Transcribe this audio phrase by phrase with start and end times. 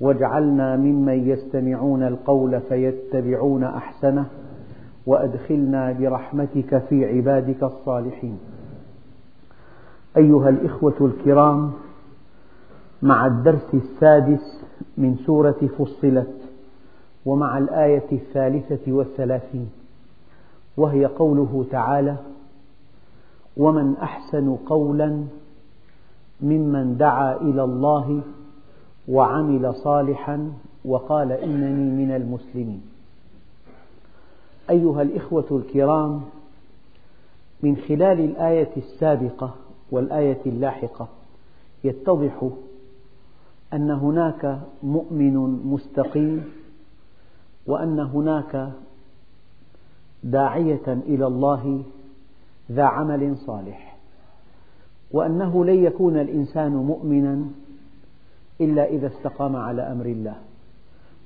[0.00, 4.26] واجعلنا ممن يستمعون القول فيتبعون أحسنه
[5.06, 8.38] وأدخلنا برحمتك في عبادك الصالحين.
[10.16, 11.72] أيها الإخوة الكرام
[13.02, 14.64] مع الدرس السادس
[14.98, 16.34] من سورة فصلت
[17.26, 19.68] ومع الآية الثالثة والثلاثين
[20.76, 22.16] وهي قوله تعالى
[23.56, 25.24] ومن أحسن قولا
[26.40, 28.20] ممن دعا إلى الله
[29.08, 30.52] وعمل صالحا
[30.84, 32.82] وقال إنني من المسلمين.
[34.70, 36.22] أيها الإخوة الكرام
[37.62, 39.54] من خلال الآية السابقة
[39.90, 41.08] والآية اللاحقة
[41.84, 42.48] يتضح
[43.72, 46.44] أن هناك مؤمن مستقيم
[47.66, 48.72] وأن هناك
[50.24, 51.82] داعية إلى الله
[52.72, 53.96] ذا عمل صالح
[55.10, 57.44] وأنه لن يكون الإنسان مؤمنا
[58.60, 60.36] إلا إذا استقام على أمر الله.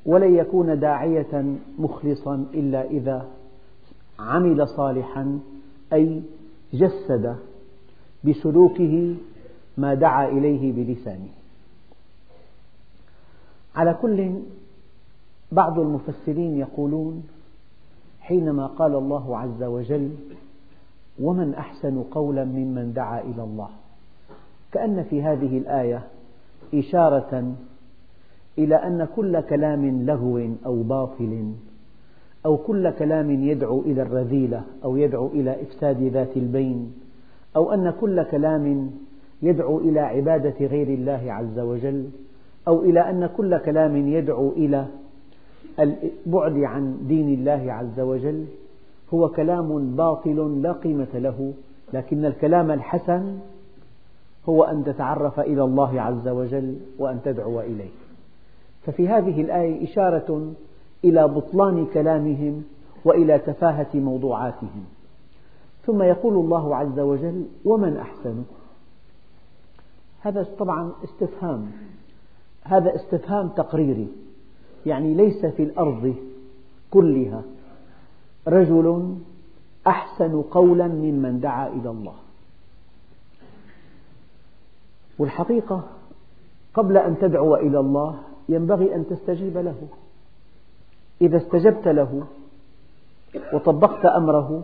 [0.07, 3.27] ولن يكون داعية مخلصا إلا إذا
[4.19, 5.41] عمل صالحا
[5.93, 6.23] أي
[6.73, 7.37] جسد
[8.25, 9.15] بسلوكه
[9.79, 11.29] ما دعا إليه بلسانه.
[13.77, 14.35] على كل
[15.53, 17.27] بعض المفسرين يقولون
[18.21, 20.11] حينما قال الله عز وجل
[21.21, 23.69] ومن أحسن قولا ممن دعا إلى الله.
[24.73, 26.07] كأن في هذه الآية
[26.75, 27.55] إشارة
[28.59, 31.53] إلى أن كل كلام لغو أو باطل
[32.47, 36.93] أو كل كلام يدعو إلى الرذيلة أو يدعو إلى إفساد ذات البين
[37.57, 38.91] أو أن كل كلام
[39.43, 42.09] يدعو إلى عبادة غير الله عز وجل
[42.69, 44.87] أو إلى أن كل كلام يدعو إلى
[45.81, 48.45] البعد عن دين الله عز وجل
[49.15, 51.53] هو كلام باطل لا قيمة له
[51.93, 53.39] لكن الكلام الحسن
[54.49, 57.91] هو أن تتعرف إلى الله عز وجل وأن تدعو إليه.
[58.87, 60.53] ففي هذه الآية إشارة
[61.05, 62.63] إلى بطلان كلامهم
[63.05, 64.85] وإلى تفاهة موضوعاتهم.
[65.87, 68.43] ثم يقول الله عز وجل ومن أحسن؟
[70.21, 71.71] هذا طبعا استفهام.
[72.65, 74.09] هذا استفهام تقريري.
[74.87, 76.15] يعني ليس في الأرض
[76.91, 77.43] كلها
[78.49, 79.17] رجل
[79.87, 82.15] أحسن قولا ممن دعا إلى الله.
[85.21, 85.83] والحقيقة
[86.75, 89.77] قبل أن تدعو إلى الله ينبغي أن تستجيب له.
[91.21, 92.27] إذا استجبت له
[93.53, 94.63] وطبقت أمره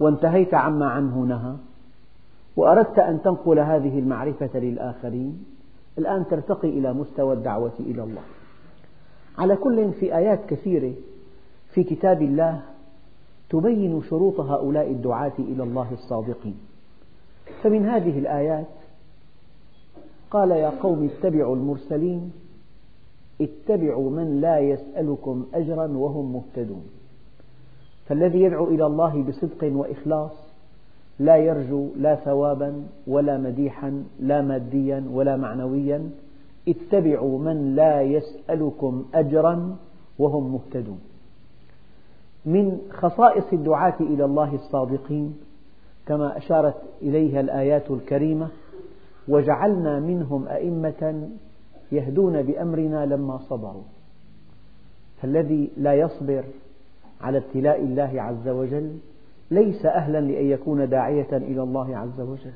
[0.00, 1.56] وانتهيت عما عنه نهى
[2.56, 5.44] وأردت أن تنقل هذه المعرفة للآخرين
[5.98, 8.22] الآن ترتقي إلى مستوى الدعوة إلى الله.
[9.38, 10.94] على كل في آيات كثيرة
[11.74, 12.62] في كتاب الله
[13.50, 16.58] تبين شروط هؤلاء الدعاة إلى الله الصادقين.
[17.62, 18.83] فمن هذه الآيات
[20.30, 22.32] قال يا قوم اتبعوا المرسلين
[23.40, 26.84] اتبعوا من لا يسألكم أجرا وهم مهتدون.
[28.06, 30.32] فالذي يدعو إلى الله بصدق وإخلاص
[31.18, 36.10] لا يرجو لا ثوابا ولا مديحا لا ماديا ولا معنويا.
[36.68, 39.76] اتبعوا من لا يسألكم أجرا
[40.18, 41.00] وهم مهتدون.
[42.46, 45.36] من خصائص الدعاة إلى الله الصادقين
[46.06, 48.48] كما أشارت إليها الآيات الكريمة
[49.28, 51.28] وجعلنا منهم أئمة
[51.92, 53.82] يهدون بأمرنا لما صبروا.
[55.22, 56.44] فالذي لا يصبر
[57.20, 58.98] على ابتلاء الله عز وجل
[59.50, 62.52] ليس أهلا لأن يكون داعية إلى الله عز وجل.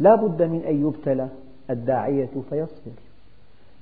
[0.00, 1.28] لا بد من أن يبتلى
[1.70, 2.92] الداعية فيصبر.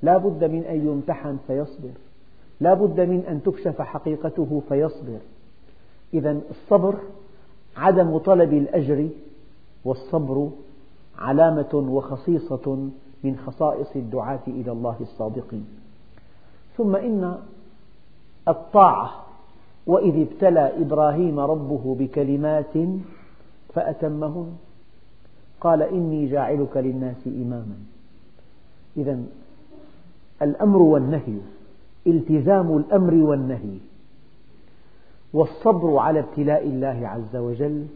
[0.02, 1.90] لا بد من أن يمتحن فيصبر.
[2.60, 5.18] لا بد من أن تكشف حقيقته فيصبر.
[6.14, 6.94] إذا الصبر
[7.76, 9.08] عدم طلب الأجر
[9.84, 10.50] والصبر
[11.18, 12.88] علامة وخصيصة
[13.24, 15.66] من خصائص الدعاة إلى الله الصادقين.
[16.76, 17.38] ثم إن
[18.48, 19.10] الطاعة
[19.86, 22.74] وإذ ابتلى إبراهيم ربه بكلمات
[23.74, 24.52] فأتمهن.
[25.60, 27.76] قال إني جاعلك للناس إماما.
[28.96, 29.22] إذا
[30.42, 31.38] الأمر والنهي
[32.06, 33.78] التزام الأمر والنهي
[35.32, 37.86] والصبر على ابتلاء الله عز وجل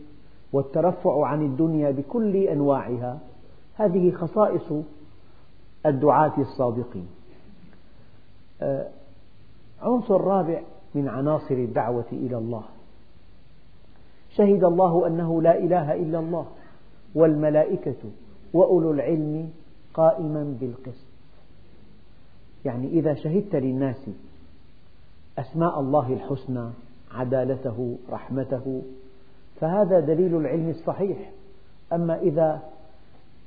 [0.52, 3.20] والترفع عن الدنيا بكل أنواعها
[3.74, 4.72] هذه خصائص
[5.86, 7.08] الدعاة الصادقين.
[8.62, 8.88] آه،
[9.82, 10.62] عنصر رابع
[10.94, 12.62] من عناصر الدعوة إلى الله.
[14.30, 16.46] شهد الله أنه لا إله إلا الله
[17.14, 18.10] والملائكة
[18.52, 19.50] وأولو العلم
[19.94, 21.12] قائما بالقسط.
[22.64, 24.10] يعني إذا شهدت للناس
[25.38, 26.70] أسماء الله الحسنى
[27.12, 28.82] عدالته رحمته
[29.62, 31.30] فهذا دليل العلم الصحيح.
[31.92, 32.62] أما إذا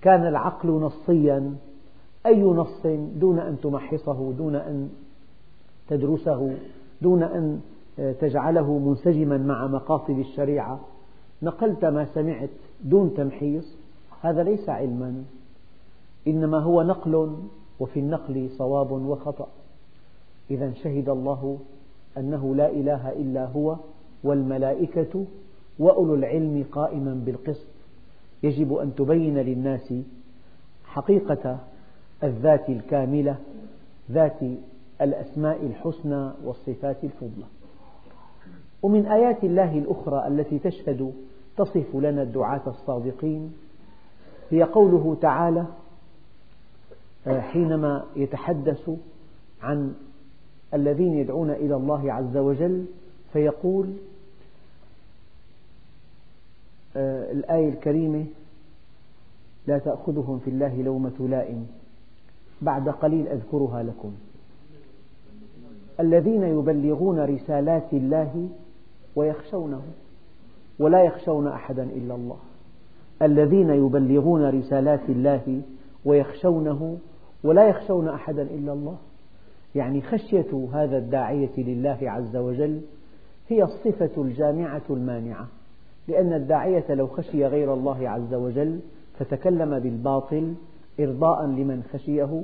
[0.02, 1.56] كان العقل نصيا
[2.26, 2.86] أي نص
[3.20, 4.90] دون أن تمحصه دون أن
[5.88, 6.58] تدرسه
[7.02, 7.62] دون أن
[7.96, 10.80] تجعله منسجما مع مقاصد الشريعة
[11.44, 12.50] نقلت ما سمعت
[12.84, 13.78] دون تمحيص
[14.22, 15.24] هذا ليس علما.
[16.28, 17.38] إنما هو نقل
[17.80, 19.48] وفي النقل صواب وخطأ.
[20.52, 21.58] إذا شهد الله
[22.18, 23.76] أنه لا إله إلا هو
[24.24, 25.26] والملائكة
[25.80, 27.68] وأولو العلم قائما بالقسط.
[28.44, 29.94] يجب أن تبين للناس
[30.86, 31.60] حقيقة
[32.24, 33.38] الذات الكاملة
[34.12, 34.40] ذات
[35.02, 37.46] الأسماء الحسنى والصفات الفضلى.
[38.84, 41.14] ومن آيات الله الأخرى التي تشهد
[41.58, 43.54] تصف لنا الدعاة الصادقين
[44.52, 45.66] هي قوله تعالى
[47.28, 48.90] آه، حينما يتحدث
[49.62, 49.94] عن
[50.74, 52.86] الذين يدعون إلى الله عز وجل
[53.34, 53.94] فيقول
[56.96, 58.26] الآية الكريمة
[59.68, 61.68] لا تأخذهم في الله لومة لائم.
[62.62, 64.12] بعد قليل أذكرها لكم.
[66.00, 68.50] الذين يبلغون رسالات الله
[69.16, 69.82] ويخشونه
[70.80, 72.38] ولا يخشون أحدا إلا الله.
[73.22, 75.62] الذين يبلغون رسالات الله
[76.06, 76.98] ويخشونه
[77.44, 78.98] ولا يخشون أحدا إلا الله.
[79.76, 82.82] يعني خشية هذا الداعية لله عز وجل
[83.50, 85.48] هي الصفة الجامعة المانعة.
[86.08, 88.80] لأن الداعية لو خشي غير الله عز وجل
[89.20, 90.54] فتكلم بالباطل
[91.00, 92.44] إرضاء لمن خشيه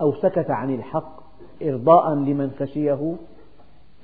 [0.00, 1.20] أو سكت عن الحق
[1.62, 3.14] إرضاء لمن خشيه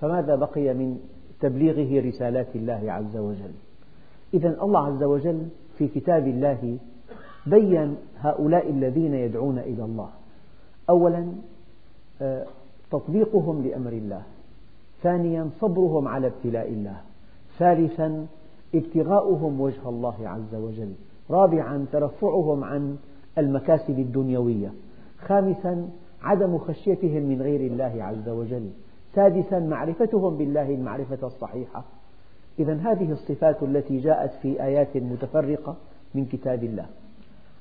[0.01, 0.99] فماذا بقي من
[1.41, 3.53] تبليغه رسالات الله عز وجل؟
[4.35, 6.79] إذا الله عز وجل في كتاب الله
[7.47, 10.11] بين هؤلاء الذين يدعون إلى الله.
[10.91, 11.33] أولا
[12.23, 12.47] آه،
[12.91, 14.23] تطبيقهم لأمر الله.
[15.03, 17.01] ثانيا صبرهم على ابتلاء الله.
[17.63, 18.27] ثالثا
[18.75, 20.93] ابتغاؤهم وجه الله عز وجل.
[21.31, 22.97] رابعا ترفعهم عن
[23.39, 24.73] المكاسب الدنيوية.
[25.19, 25.89] خامسا
[26.23, 28.71] عدم خشيتهم من غير الله عز وجل.
[29.15, 31.85] سادسا معرفتهم بالله المعرفة الصحيحة.
[32.59, 35.77] إذا هذه الصفات التي جاءت في آيات متفرقة
[36.15, 36.87] من كتاب الله.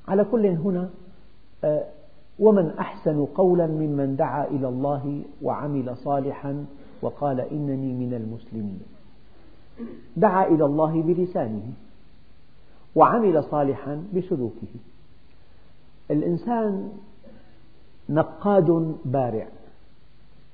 [0.08, 0.90] على كل هنا
[1.64, 1.84] آه،
[2.38, 6.64] ومن أحسن قولا ممن دعا إلى الله وعمل صالحا
[7.02, 8.80] وقال إنني من المسلمين.
[10.16, 11.72] دعا إلى الله بلسانه
[12.94, 14.74] وعمل صالحا بسلوكه.
[16.10, 16.92] الإنسان
[18.08, 19.48] نقاد بارع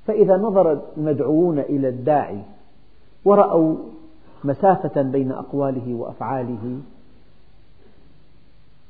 [0.06, 2.42] فإذا نظر المدعوون إلى الداعي
[3.24, 3.76] ورأوا
[4.44, 6.80] مسافة بين أقواله وأفعاله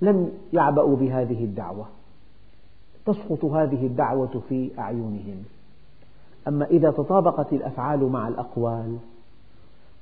[0.01, 1.87] لم يعبأوا بهذه الدعوة.
[3.07, 5.45] تسقط هذه الدعوة في أعينهم.
[6.49, 8.99] أما إذا تطابقت الأفعال مع الأقوال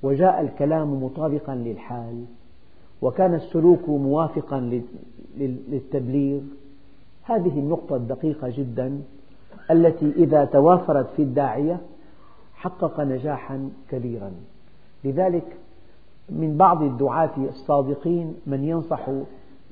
[0.02, 2.24] وجاء الكلام مطابقا للحال
[3.02, 4.80] وكان السلوك موافقا
[5.38, 6.40] للتبليغ.
[7.22, 9.00] هذه النقطة الدقيقة جدا
[9.70, 11.80] التي إذا توافرت في الداعية
[12.54, 14.32] حقق نجاحا كبيرا.
[15.04, 15.56] لذلك
[16.28, 19.10] من بعض الدعاة الصادقين من ينصح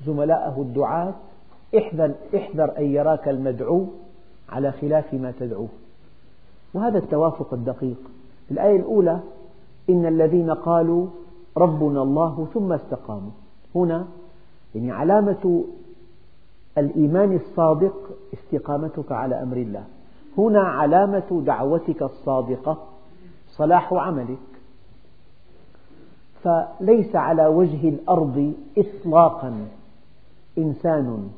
[0.06, 1.14] زملائه الدعاة
[1.78, 3.86] احذر, احذر أن يراك المدعو
[4.48, 5.68] على خلاف ما تدعوه.
[6.74, 7.96] وهذا التوافق الدقيق.
[8.50, 9.20] الآية الأولى
[9.90, 11.06] إن الذين قالوا
[11.56, 13.30] ربنا الله ثم استقاموا.
[13.74, 14.06] هنا
[14.74, 15.64] يعني علامة
[16.78, 17.94] الإيمان الصادق
[18.34, 19.84] استقامتك على أمر الله.
[20.38, 22.78] هنا علامة دعوتك الصادقة
[23.48, 24.38] صلاح عملك.
[26.42, 29.66] فليس على وجه الأرض إطلاقا
[30.58, 31.30] إنسان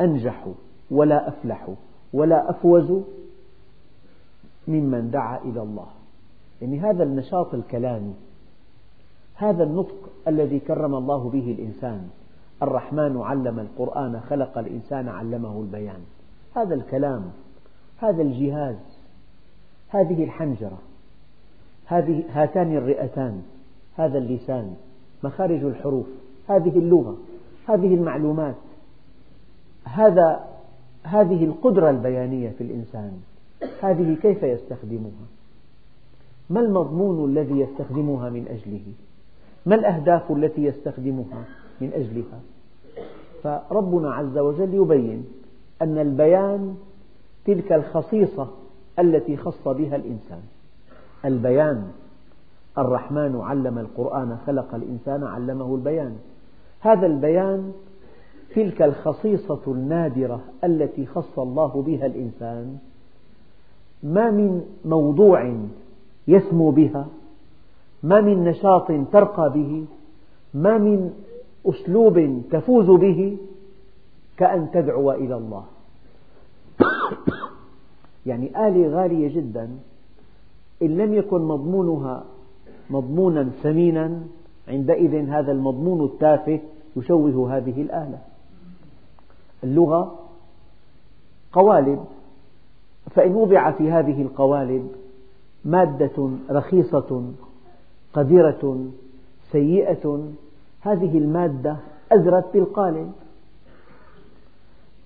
[0.00, 0.46] أنجح
[0.90, 1.68] ولا أفلح
[2.12, 2.92] ولا أفوز
[4.68, 5.86] ممن دعا إلى الله.
[6.62, 8.14] يعني هذا النشاط الكلامي
[9.34, 12.08] هذا النطق الذي كرم الله به الإنسان.
[12.62, 16.00] الرحمن علم القرآن خلق الإنسان علمه البيان.
[16.56, 17.30] هذا الكلام
[17.98, 18.76] هذا الجهاز
[19.88, 20.78] هذه الحنجرة
[21.86, 23.42] هذه هاتان الرئتان
[23.96, 24.76] هذا اللسان
[25.24, 26.06] مخارج الحروف
[26.48, 27.16] هذه اللغة
[27.68, 28.56] هذه المعلومات.
[29.84, 30.44] هذا
[31.02, 33.20] هذه القدرة البيانية في الإنسان.
[33.82, 35.37] هذه كيف يستخدمها
[36.50, 38.82] ما المضمون الذي يستخدمها من أجله؟
[39.66, 41.44] ما الأهداف التي يستخدمها
[41.80, 42.40] من أجلها؟
[43.42, 45.24] فربنا عز وجل يبين
[45.82, 46.76] أن البيان
[47.44, 48.48] تلك الخصيصة
[48.98, 50.42] التي خص بها الإنسان.
[51.24, 51.90] البيان.
[52.78, 56.16] الرحمن علم القرآن خلق الإنسان علمه البيان.
[56.80, 57.72] هذا البيان
[58.54, 62.78] تلك الخصيصة النادرة التي خص الله بها الإنسان
[64.02, 65.54] ما من موضوع
[66.28, 67.06] يسمو بها
[68.02, 69.84] ما من نشاط ترقى به
[70.54, 71.12] ما من
[71.66, 73.36] أسلوب تفوز به
[74.36, 75.64] كأن تدعو إلى الله.
[78.26, 79.70] يعني آلة غالية جدا
[80.82, 82.24] إن لم يكن مضمونها
[82.90, 84.22] مضمونا ثمينا
[84.68, 86.60] عندئذ هذا المضمون التافه
[86.96, 88.18] يشوه هذه الآلة.
[89.64, 90.18] اللغة
[91.52, 92.04] قوالب
[93.10, 94.88] فإن وضع في هذه القوالب
[95.64, 97.22] مادة رخيصة
[98.12, 98.90] قذرة
[99.52, 100.28] سيئة.
[100.80, 101.76] هذه المادة
[102.12, 103.12] أزرت بالقالب.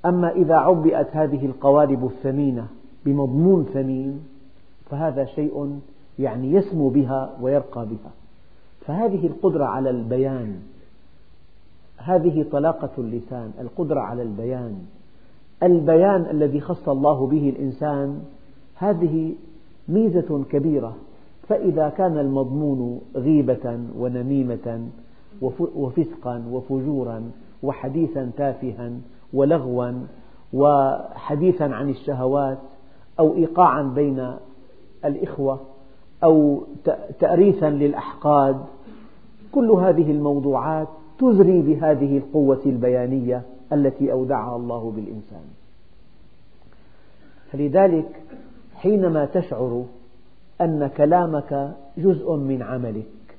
[0.06, 2.66] أما إذا عبئت هذه القوالب الثمينة
[3.04, 4.24] بمضمون ثمين
[4.90, 5.80] فهذا شيء
[6.18, 8.12] يعني يسمو بها ويرقى بها.
[8.86, 10.60] فهذه القدرة على البيان
[11.96, 14.86] هذه طلاقة اللسان القدرة على البيان.
[15.62, 18.22] البيان الذي خص الله به الإنسان
[18.74, 19.34] هذه
[19.88, 20.96] ميزة كبيرة.
[21.48, 24.88] فإذا كان المضمون غيبة ونميمة
[25.74, 27.30] وفسقا وفجورا
[27.62, 28.90] وحديثا تافها
[29.32, 29.92] ولغوا
[30.52, 32.58] وحديثا عن الشهوات
[33.18, 34.34] أو إيقاعا بين
[35.04, 35.60] الإخوة
[36.24, 36.62] أو
[37.20, 38.56] تأريثا للأحقاد
[39.52, 45.44] كل هذه الموضوعات تزري بهذه القوة البيانية التي أودعها الله بالإنسان.
[47.52, 48.22] فلذلك
[48.82, 49.84] حينما تشعر
[50.60, 53.36] أن كلامك جزء من عملك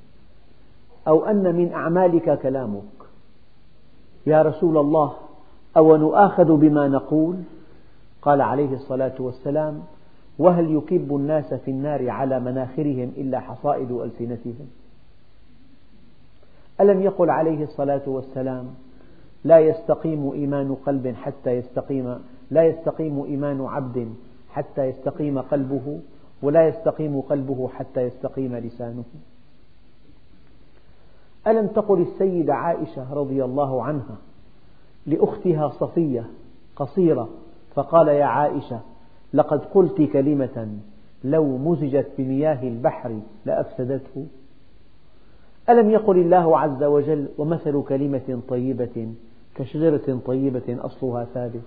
[1.08, 2.84] أو أن من أعمالك كلامك.
[4.26, 5.14] يا رسول الله
[5.78, 7.36] أو نؤاخذ بما نقول؟
[8.22, 9.84] قال عليه الصلاة والسلام
[10.40, 14.68] وهل يكب الناس في النار على مناخرهم إلا حصائد ألسنتهم؟
[16.82, 18.66] ألم يقل عليه الصلاة والسلام
[19.44, 22.20] لا يستقيم إيمان قلب حتى يستقيم
[22.52, 24.14] لا يستقيم إيمان عبد
[24.54, 26.00] حتى يستقيم قلبه
[26.42, 29.04] ولا يستقيم قلبه حتى يستقيم لسانه.
[31.48, 34.18] ألم تقل السيدة عائشة رضي الله عنها
[35.06, 36.26] لأختها صفية
[36.76, 37.30] قصيرة
[37.76, 38.80] فقال يا عائشة
[39.34, 40.78] لقد قلت كلمة
[41.24, 44.26] لو مزجت بمياه البحر لأفسدته.
[45.70, 49.14] ألم يقل الله عز وجل ومثل كلمة طيبة
[49.56, 51.62] كشجرة طيبة أصلها ثابت؟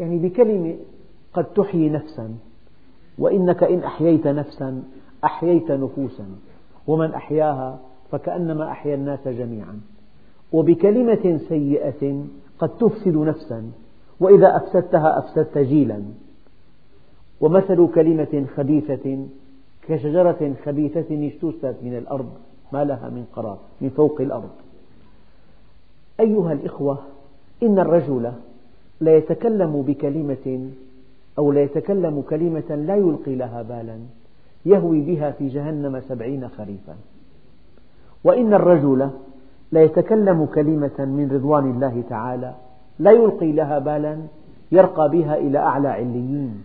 [0.00, 0.76] يعني بكلمة
[1.36, 2.34] قد تحيي نفسا
[3.18, 4.82] وإنك إن أحييت نفسا
[5.24, 6.26] أحييت نفوسا
[6.86, 7.78] ومن أحياها
[8.10, 9.80] فكأنما أحيا الناس جميعا.
[10.52, 12.24] وبكلمة سيئة
[12.58, 13.70] قد تفسد نفسا
[14.20, 16.02] وإذا أفسدتها أفسدت جيلا.
[17.40, 19.26] ومثل كلمة خبيثة
[19.88, 22.30] كشجرة خبيثة اجتثت من الأرض
[22.72, 24.50] ما لها من قرار من فوق الأرض.
[26.20, 26.98] أيها الإخوة
[27.62, 28.32] إن الرجل
[29.00, 30.70] لا يتكلم بكلمة
[31.38, 33.98] أو لا يتكلم كلمة لا يلقي لها بالا
[34.66, 36.96] يهوي بها في جهنم سبعين خريفا.
[38.24, 39.10] وإن الرجل
[39.72, 42.54] لا يتكلم كلمة من رضوان الله تعالى
[42.98, 44.18] لا يلقي لها بالا
[44.72, 46.64] يرقى بها إلى أعلى عليين.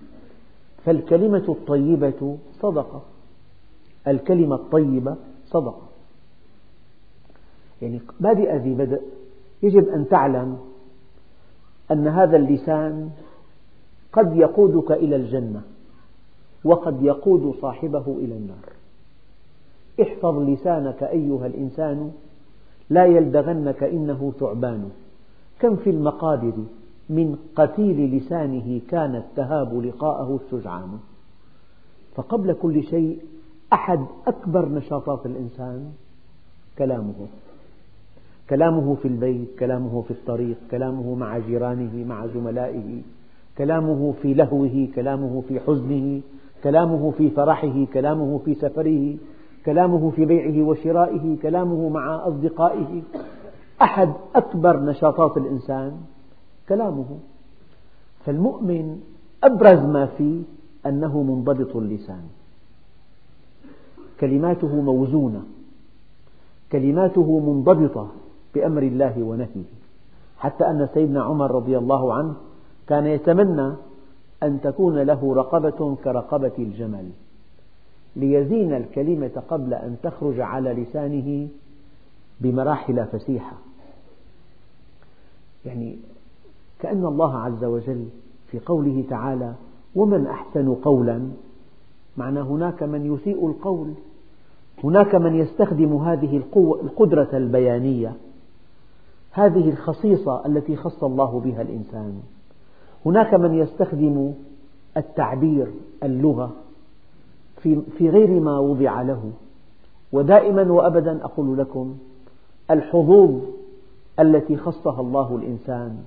[0.85, 3.01] فالكلمة الطيبة صدقة.
[4.07, 5.81] الكلمة الطيبة صدقة.
[7.81, 9.01] يعني بادئ ذي بدء
[9.63, 10.57] يجب أن تعلم
[11.91, 13.09] أن هذا اللسان
[14.13, 15.61] قد يقودك إلى الجنة
[16.63, 18.69] وقد يقود صاحبه إلى النار.
[20.01, 22.11] احفظ لسانك أيها الإنسان
[22.89, 24.89] لا يلدغنك إنه ثعبان.
[25.59, 26.53] كم في المقابر
[27.09, 30.99] من قتيل لسانه كانت تهاب لقاءه الشجعان
[32.15, 33.19] فقبل كل شيء
[33.73, 35.91] أحد أكبر نشاطات الإنسان
[36.77, 37.27] كلامه.
[38.49, 43.01] كلامه في البيت كلامه في الطريق كلامه مع جيرانه مع زملائه.
[43.57, 46.21] كلامه في لهوه كلامه في حزنه
[46.63, 49.15] كلامه في فرحه كلامه في سفره
[49.65, 53.01] كلامه في بيعه وشرائه كلامه مع أصدقائه.
[53.81, 55.97] أحد أكبر نشاطات الإنسان
[56.69, 57.19] كلامه.
[58.25, 58.99] فالمؤمن
[59.43, 60.41] أبرز ما فيه
[60.85, 62.23] أنه منضبط اللسان.
[64.19, 65.43] كلماته موزونة.
[66.71, 68.07] كلماته منضبطة
[68.55, 69.71] بأمر الله ونهيه.
[70.37, 72.35] حتى أن سيدنا عمر رضي الله عنه
[72.87, 73.73] كان يتمنى
[74.43, 77.09] أن تكون له رقبة كرقبة الجمل
[78.15, 81.47] ليزين الكلمة قبل أن تخرج على لسانه
[82.41, 83.53] بمراحل فسيحة.
[85.65, 85.97] يعني
[86.79, 88.07] كأن الله عز وجل
[88.47, 89.53] في قوله تعالى
[89.95, 91.29] ومن أحسن قولا
[92.17, 93.93] معنى هناك من يسيء القول
[94.83, 98.13] هناك من يستخدم هذه القوة القدرة البيانية
[99.31, 102.21] هذه الخصيصة التي خص الله بها الإنسان.
[103.05, 104.33] هناك من يستخدم
[104.97, 105.67] التعبير
[106.03, 106.51] اللغة
[107.97, 109.31] في غير ما وضع له.
[110.11, 111.97] ودائما وأبدا أقول لكم
[112.71, 113.41] الحظوظ
[114.19, 115.97] التي خصها الله الإنسان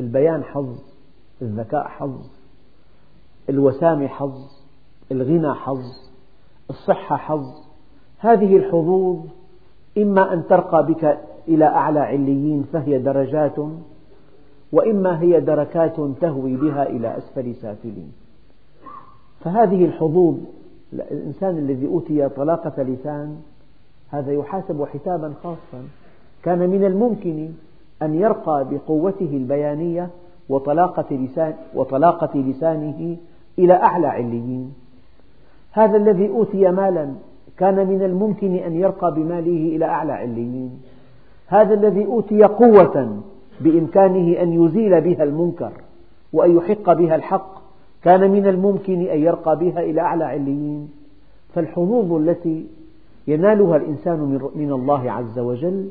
[0.00, 0.76] البيان حظ
[1.42, 2.26] الذكاء حظ
[3.48, 4.40] الوسامة حظ
[5.12, 5.82] الغنى حظ
[6.70, 7.54] الصحة حظ.
[8.18, 9.18] هذه الحظوظ
[9.98, 11.18] إما أن ترقى بك
[11.48, 13.56] إلى أعلى عليين فهي درجات
[14.72, 18.12] وإما هي دركات تهوي بها إلى أسفل سافلين.
[19.40, 20.34] فهذه الحظوظ
[20.92, 23.36] الإنسان الذي أوتي طلاقة لسان
[24.10, 25.82] هذا يحاسب حسابا خاصا.
[26.42, 27.48] كان من الممكن
[28.02, 30.08] أن يرقى بقوته البيانية
[30.48, 33.16] وطلاقة, لسان وطلاقة لسانه
[33.58, 34.74] إلى أعلى عليين.
[35.72, 37.14] هذا الذي أوتي مالا
[37.58, 40.82] كان من الممكن أن يرقى بماله إلى أعلى عليين.
[41.46, 43.22] هذا الذي أوتي قوة
[43.60, 45.72] بإمكانه أن يزيل بها المنكر
[46.32, 47.58] وأن يحق بها الحق.
[48.02, 50.90] كان من الممكن أن يرقى بها إلى أعلى عليين.
[51.54, 52.66] فالحظوظ التي
[53.28, 55.88] ينالها الإنسان من الله عز وجل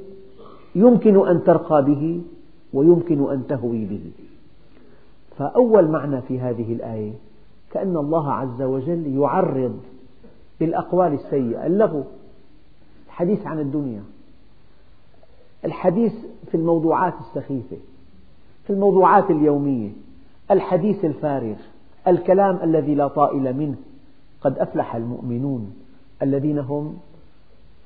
[0.75, 2.21] يمكن أن ترقى به
[2.73, 4.11] ويمكن أن تهوي به.
[5.37, 7.13] فأول معنى في هذه الآية
[7.71, 9.79] كأن الله عز وجل يعرض
[10.59, 11.65] بالأقوال السيئة.
[11.65, 12.03] اللغو
[13.07, 14.01] الحديث عن الدنيا.
[15.65, 16.13] الحديث
[16.51, 17.77] في الموضوعات السخيفة
[18.63, 19.89] في الموضوعات اليومية
[20.51, 21.55] الحديث الفارغ
[22.07, 23.75] الكلام الذي لا طائل منه
[24.41, 25.73] قد أفلح المؤمنون
[26.21, 26.97] الذين هم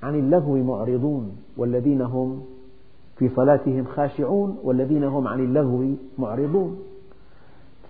[0.03, 2.43] عن اللغو معرضون والذين هم
[3.17, 5.85] في صلاتهم خاشعون والذين هم عن اللغو
[6.17, 6.79] معرضون.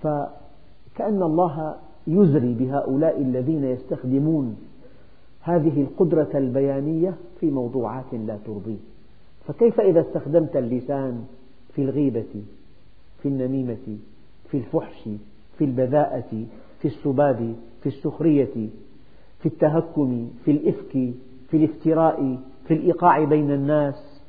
[0.03, 1.75] فكأن الله
[2.07, 4.57] يزري بهؤلاء الذين يستخدمون
[5.41, 8.90] هذه القدرة البيانية في موضوعات لا ترضيه
[9.47, 11.25] فكيف إذا استخدمت اللسان
[11.75, 12.43] في الغيبة
[13.21, 13.97] في النميمة
[14.49, 15.09] في الفحش
[15.57, 16.45] في البذاءة
[16.79, 18.69] في السباب في السخرية
[19.39, 20.91] في التهكم في الإفك
[21.49, 24.21] في الافتراء في الإيقاع بين الناس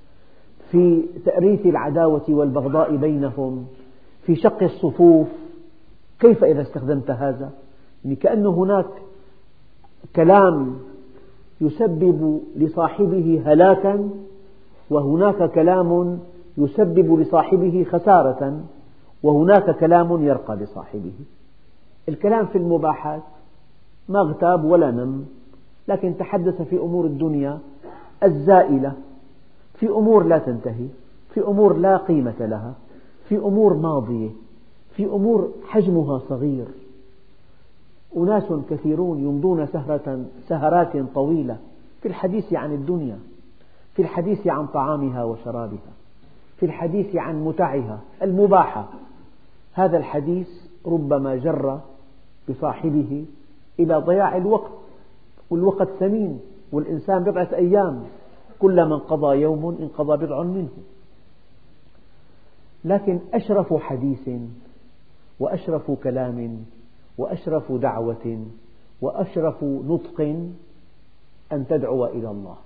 [0.71, 3.67] في تأريث العداوة والبغضاء بينهم
[4.23, 5.29] في شق الصفوف
[6.21, 7.51] كيف إذا استخدمت هذا؟
[8.05, 8.87] يعني كأن هناك
[10.17, 10.79] كلام
[11.61, 14.11] يسبب لصاحبه هلاكا
[14.93, 16.19] وهناك كلام
[16.59, 18.61] يسبب لصاحبه خسارة
[19.23, 21.13] وهناك كلام يرقى لصاحبه.
[22.09, 23.23] الكلام في المباحات
[24.09, 25.25] ما اغتاب ولا نم
[25.89, 27.59] لكن تحدث في أمور الدنيا
[28.23, 28.93] الزائلة
[29.75, 30.87] في أمور لا تنتهي
[31.35, 32.75] في أمور لا قيمة لها
[33.29, 34.31] في أمور ماضية
[34.97, 36.67] في أمور حجمها صغير.
[38.17, 41.57] أناس كثيرون يمضون سهرة سهرات طويلة
[42.03, 43.19] في الحديث عن الدنيا.
[43.95, 45.93] في الحديث عن طعامها وشرابها
[46.63, 48.89] في الحديث عن متعها المباحة.
[49.73, 50.49] هذا الحديث
[50.87, 51.81] ربما جر
[52.49, 53.25] بصاحبه
[53.81, 54.73] إلى ضياع الوقت
[55.51, 56.41] والوقت ثمين
[56.73, 58.05] والإنسان بضعة أيام
[58.59, 60.69] كلما انقضى يوم انقضى بضع منه.
[62.85, 64.31] لكن أشرف حديث
[65.41, 66.65] وأشرف كلام
[67.19, 68.47] وأشرف دعوة
[69.01, 70.21] وأشرف نطق
[71.53, 72.57] أن تدعو إلى الله.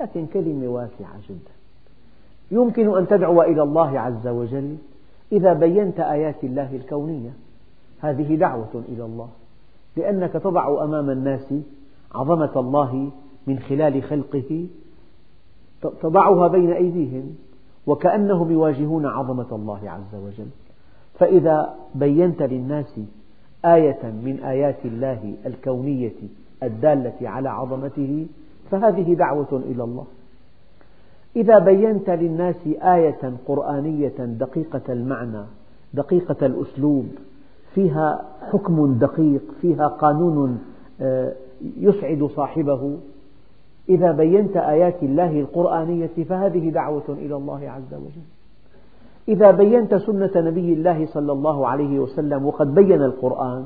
[0.00, 1.56] لكن كلمة واسعة جدا.
[2.50, 4.76] يمكن أن تدعو إلى الله عز وجل
[5.32, 7.30] إذا بينت آيات الله الكونية.
[8.00, 9.28] هذه دعوة إلى الله.
[9.96, 11.54] لأنك تضع أمام الناس
[12.14, 13.10] عظمة الله
[13.46, 14.66] من خلال خلقه
[15.82, 17.36] تضعها بين أيديهم
[17.86, 20.48] وكأنهم يواجهون عظمة الله عز وجل.
[21.18, 23.00] فإذا بينت للناس
[23.64, 26.12] آية من آيات الله الكونية
[26.62, 28.26] الدالة على عظمته
[28.70, 30.04] فهذه دعوة إلى الله.
[31.36, 35.42] إذا بينت للناس آية قرآنية دقيقة المعنى
[35.94, 37.06] دقيقة الأسلوب
[37.74, 40.58] فيها حكم دقيق فيها قانون
[41.00, 41.32] آه،
[41.76, 42.96] يسعد صاحبه
[43.88, 48.26] إذا بينت آيات الله القرآنية فهذه دعوة إلى الله عز وجل.
[49.28, 53.64] إذا بينت سنة نبي الله صلى الله عليه وسلم وقد بين القرآن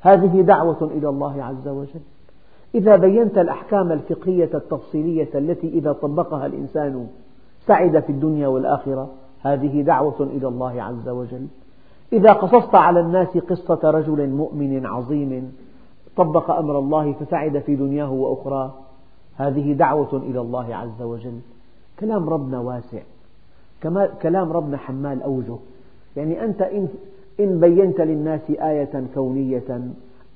[0.00, 2.00] هذه دعوة إلى الله عز وجل.
[2.74, 7.06] إذا بينت الأحكام الفقهية التفصيلية التي إذا طبقها الإنسان
[7.66, 9.10] سعد في الدنيا والآخرة
[9.42, 11.46] هذه دعوة إلى الله عز وجل.
[12.12, 15.52] إذا قصصت على الناس قصة رجل مؤمن عظيم
[16.16, 18.70] طبق أمر الله فسعد في دنياه وأخراه
[19.36, 21.38] هذه دعوة إلى الله عز وجل.
[22.00, 23.02] كلام ربنا واسع.
[24.22, 25.56] كلام ربنا حمال أوجه.
[26.16, 26.62] يعني أنت
[27.40, 29.80] إن, بينت للناس آية كونية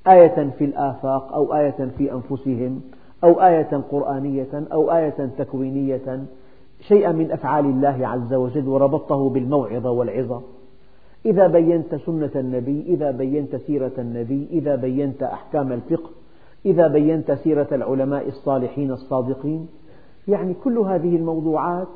[0.07, 2.81] آية في الآفاق أو آية في أنفسهم
[3.23, 6.25] أو آية قرآنية أو آية تكوينية
[6.87, 10.41] شيئا من أفعال الله عز وجل وربطته بالموعظة والعظة.
[11.25, 16.09] إذا بينت سنة النبي إذا بينت سيرة النبي إذا بينت أحكام الفقه
[16.65, 19.67] إذا بينت سيرة العلماء الصالحين الصادقين.
[20.27, 21.87] يعني كل هذه الموضوعات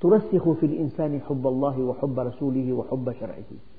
[0.00, 3.75] ترسخ في الإنسان حب الله وحب رسوله وحب شرعه.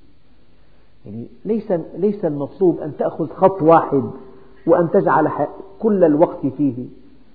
[1.06, 4.04] يعني ليس, ليس المطلوب أن تأخذ خط واحد
[4.68, 5.30] وأن تجعل
[5.80, 6.86] كل الوقت فيه.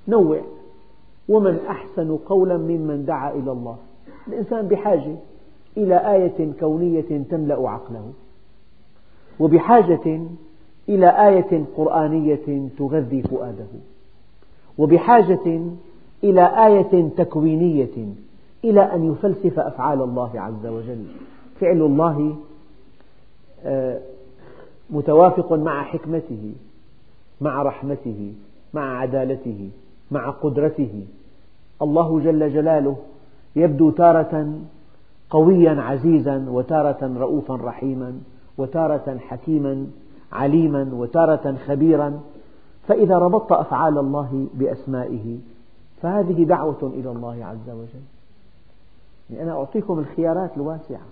[0.09, 0.41] نوع.
[1.29, 3.77] ومن أحسن قولا ممن دعا إلى الله.
[4.29, 5.17] الإنسان بحاجة
[5.77, 8.13] إلى آية كونية تملأ عقله.
[9.41, 10.21] وبحاجة
[10.89, 13.67] إلى آية قرآنية تغذي فؤاده.
[14.79, 15.61] وبحاجة
[16.25, 18.07] إلى آية تكوينية
[18.65, 21.05] إلى أن يفلسف أفعال الله عز وجل.
[21.61, 22.37] فعل الله
[24.91, 26.53] متوافق مع حكمته
[27.41, 28.33] مع رحمته
[28.75, 29.71] مع عدالته
[30.11, 31.05] مع قدرته.
[31.83, 32.97] الله جل جلاله
[33.57, 34.53] يبدو تارة
[35.31, 38.19] قويا عزيزا وتارة رؤوفا رحيما
[38.59, 39.87] وتارة حكيما
[40.33, 42.21] عليما وتارة خبيرا.
[42.89, 45.39] فإذا ربطت أفعال الله بأسمائه
[46.03, 48.05] فهذه دعوة إلى الله عز وجل.
[49.31, 51.07] يعني أنا أعطيكم الخيارات الواسعة.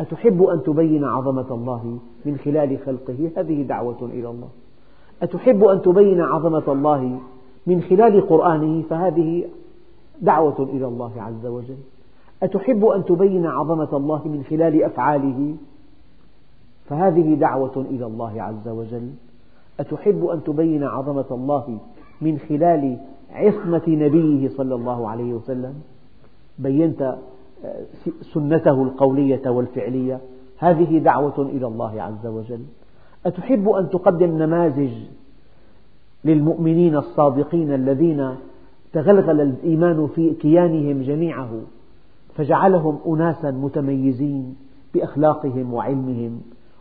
[0.00, 4.48] أتحب أن تبين عظمة الله من خلال خلقه؟ هذه دعوة إلى الله.
[5.22, 7.20] أتحب أن تبين عظمة الله
[7.66, 9.44] من خلال قرآنه؟ فهذه
[10.20, 11.76] دعوة إلى الله عز وجل.
[12.42, 15.54] أتحب أن تبين عظمة الله من خلال أفعاله؟
[16.88, 19.10] فهذه دعوة إلى الله عز وجل.
[19.80, 21.78] أتحب أن تبين عظمة الله
[22.20, 22.98] من خلال
[23.30, 25.74] عصمة نبيه صلى الله عليه وسلم؟
[26.58, 27.16] بينت
[28.34, 30.20] سنته القولية والفعلية.
[30.58, 32.62] هذه دعوة إلى الله عز وجل.
[33.26, 34.92] أتحب أن تقدم نماذج
[36.24, 38.34] للمؤمنين الصادقين الذين
[38.92, 41.50] تغلغل الإيمان في كيانهم جميعه
[42.34, 44.56] فجعلهم أناسا متميزين
[44.94, 46.40] بأخلاقهم وعلمهم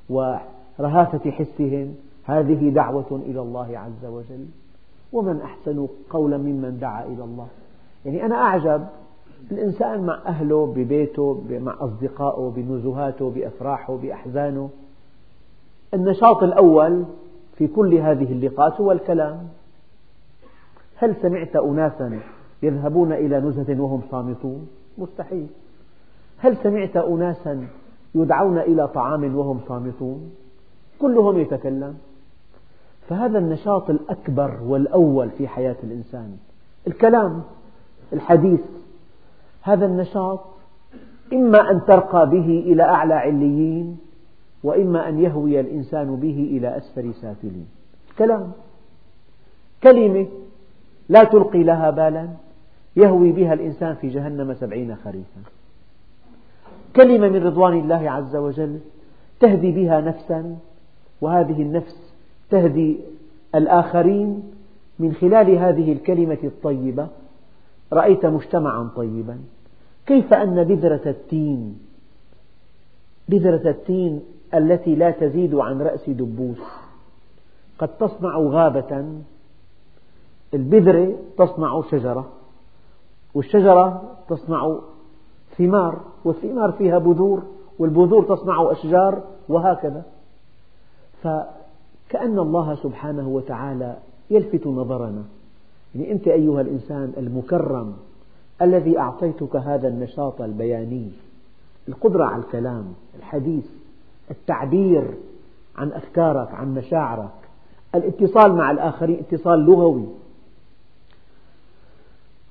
[0.10, 1.96] ورهافة حسهم.
[2.24, 4.46] هذه دعوة إلى الله عز وجل.
[5.14, 7.48] ومن أحسن قولا ممن دعا إلى الله.
[8.06, 8.86] يعني أنا أعجب
[9.52, 14.70] الإنسان مع أهله ببيته مع أصدقائه بنزهاته بأفراحه بأحزانه.
[15.94, 17.06] النشاط الأول
[17.58, 19.48] في كل هذه اللقاءات هو الكلام.
[20.96, 22.20] هل سمعت أناسا
[22.64, 25.48] يذهبون إلى نزهة وهم صامتون؟ مستحيل.
[26.38, 27.68] هل سمعت أناسا
[28.16, 30.32] يدعون إلى طعام وهم صامتون؟
[31.00, 31.98] كلهم يتكلم.
[33.10, 36.38] فهذا النشاط الأكبر والأول في حياة الإنسان.
[36.88, 37.44] الكلام
[38.14, 38.60] الحديث
[39.62, 40.40] هذا النشاط
[41.34, 43.98] إما أن ترقى به إلى أعلى عليين
[44.64, 47.68] وإما أن يهوي الإنسان به إلى أسفل سافلين.
[48.18, 48.52] كلام.
[49.84, 50.28] كلمة
[51.10, 52.28] لا تلقي لها بالا
[52.96, 55.42] يهوي بها الإنسان في جهنم سبعين خريفا.
[56.96, 58.80] كلمة من رضوان الله عز وجل
[59.40, 60.58] تهدي بها نفسا
[61.22, 62.14] وهذه النفس
[62.50, 62.98] تهدي
[63.56, 64.44] الآخرين
[65.00, 67.08] من خلال هذه الكلمة الطيبة.
[67.94, 69.40] رأيت مجتمعا طيبا.
[70.06, 71.80] كيف أن بذرة التين
[73.30, 74.22] بذرة التين
[74.54, 76.58] التي لا تزيد عن رأس دبوس
[77.80, 79.22] قد تصنع غابة.
[80.54, 82.30] البذرة تصنع شجرة
[83.34, 84.76] والشجرة تصنع
[85.58, 87.44] ثمار والثمار فيها بذور
[87.80, 90.04] والبذور تصنع أشجار وهكذا.
[91.24, 93.98] فكأن الله سبحانه وتعالى
[94.30, 95.24] يلفت نظرنا.
[95.96, 97.94] يعني أنت أيها الإنسان المكرم
[98.62, 101.12] الذي أعطيتك هذا النشاط البياني
[101.88, 103.66] القدرة على الكلام الحديث
[104.32, 105.14] التعبير
[105.76, 107.32] عن أفكارك عن مشاعرك
[107.96, 110.06] الاتصال مع الآخرين اتصال لغوي.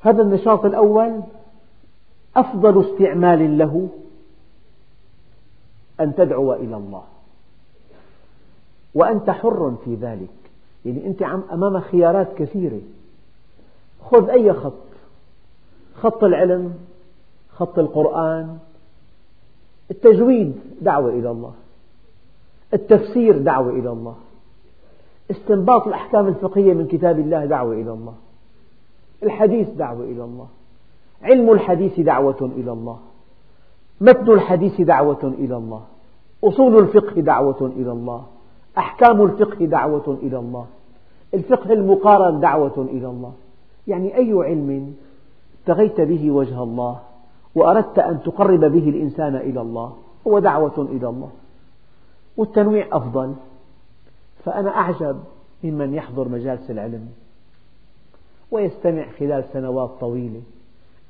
[0.01, 1.21] هذا النشاط الأول
[2.37, 3.89] أفضل استعمال له
[6.01, 7.03] أن تدعو إلى الله.
[8.95, 10.31] وأنت حر في ذلك.
[10.85, 11.23] يعني أنت
[11.53, 12.81] أمام خيارات كثيرة.
[14.05, 14.73] خذ أي خط.
[15.95, 16.75] خط العلم
[17.53, 18.59] خط القرآن
[19.91, 21.53] التجويد دعوة إلى الله
[22.75, 24.15] التفسير دعوة إلى الله
[25.31, 28.15] استنباط الأحكام الفقهية من كتاب الله دعوة إلى الله
[29.23, 30.47] الحديث دعوة إلى الله
[31.23, 32.99] علم الحديث دعوة إلى الله
[34.01, 35.83] متن الحديث دعوة إلى الله
[36.45, 38.25] أصول الفقه دعوة إلى الله
[38.79, 40.67] أحكام الفقه دعوة إلى الله
[41.35, 43.33] الفقه المقارن دعوة إلى الله.
[43.91, 44.95] يعني أي علم
[45.61, 47.01] ابتغيت به وجه الله
[47.55, 51.31] وأردت أن تقرب به الإنسان إلى الله هو دعوة إلى الله
[52.37, 53.35] والتنويع أفضل.
[54.45, 55.21] فأنا أعجب
[55.65, 57.09] ممن يحضر مجالس العلم
[58.51, 60.41] ويستمع خلال سنوات طويلة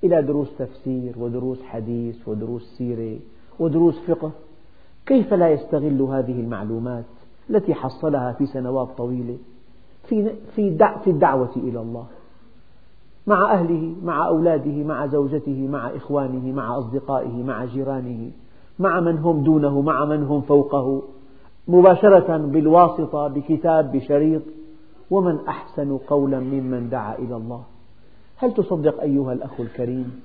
[0.04, 3.18] إلى دروس تفسير ودروس حديث ودروس سيرة
[3.58, 4.30] ودروس فقه.
[5.06, 7.04] كيف لا يستغل هذه المعلومات
[7.50, 9.36] التي حصلها في سنوات طويلة
[10.56, 12.06] في الدعوة إلى الله؟
[13.30, 18.30] مع أهله مع أولاده مع زوجته مع إخوانه مع أصدقائه مع جيرانه
[18.78, 21.02] مع من هم دونه مع من هم فوقه
[21.68, 24.42] مباشرة بالواسطة بكتاب بشريط.
[25.10, 27.62] ومن أحسن قولا ممن دعا إلى الله.
[28.36, 30.20] هل تصدق أيها الأخ الكريم؟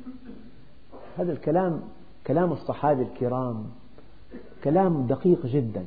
[1.18, 1.80] هذا الكلام
[2.28, 3.64] كلام الصحابة الكرام
[4.64, 5.86] كلام دقيق جدا.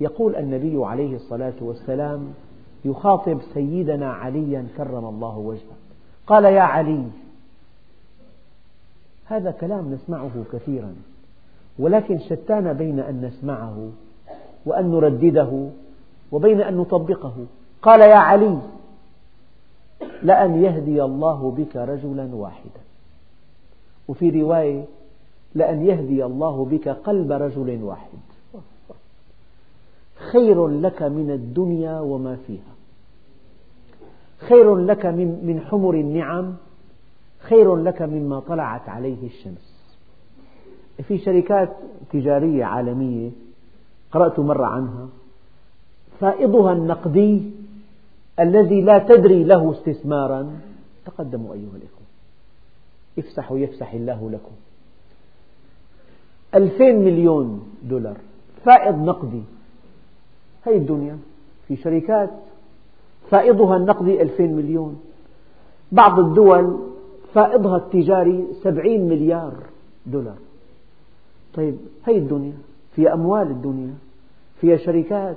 [0.00, 2.20] يقول النبي عليه الصلاة والسلام
[2.84, 5.81] يخاطب سيدنا عليا كرم الله وجهه.
[6.26, 7.04] قال يا علي
[9.24, 10.94] هذا كلام نسمعه كثيرا
[11.78, 13.90] ولكن شتان بين أن نسمعه
[14.66, 15.68] وأن نردده
[16.32, 17.34] وبين أن نطبقه.
[17.82, 18.58] قال يا علي
[20.22, 22.80] لأن يهدي الله بك رجلا واحدا.
[24.08, 24.84] وفي رواية
[25.54, 28.18] لأن يهدي الله بك قلب رجل واحد.
[30.32, 32.71] خير لك من الدنيا وما فيها.
[34.48, 36.54] خير لك من حمر النعم
[37.40, 39.72] خير لك مما طلعت عليه الشمس.
[41.08, 41.76] في شركات
[42.12, 43.30] تجارية عالمية
[44.12, 45.08] قرأت مرة عنها
[46.20, 47.50] فائضها النقدي
[48.40, 50.60] الذي لا تدري له استثمارا
[51.06, 52.06] تقدموا أيها الإخوة.
[53.18, 54.52] افسحوا يفسح الله لكم.
[56.54, 58.16] ألفين مليون دولار
[58.64, 59.42] فائض نقدي.
[60.62, 61.18] هذه الدنيا.
[61.68, 62.30] في شركات
[63.32, 65.00] فائضها النقدي ألفين مليون.
[65.92, 66.76] بعض الدول
[67.34, 69.52] فائضها التجاري سبعين مليار
[70.06, 70.36] دولار.
[71.54, 72.52] طيب هذه الدنيا.
[72.96, 73.94] فيها أموال الدنيا.
[74.60, 75.36] فيها شركات.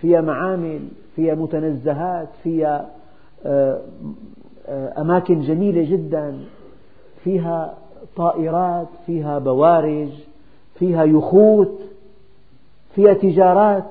[0.00, 0.80] فيها معامل.
[1.16, 2.28] فيها متنزهات.
[2.42, 2.90] فيها
[3.46, 3.80] آه،
[4.66, 6.38] آه، أماكن جميلة جدا.
[7.24, 7.74] فيها
[8.16, 8.88] طائرات.
[9.06, 10.10] فيها بوارج.
[10.74, 11.80] فيها يخوت.
[12.94, 13.84] فيها تجارات.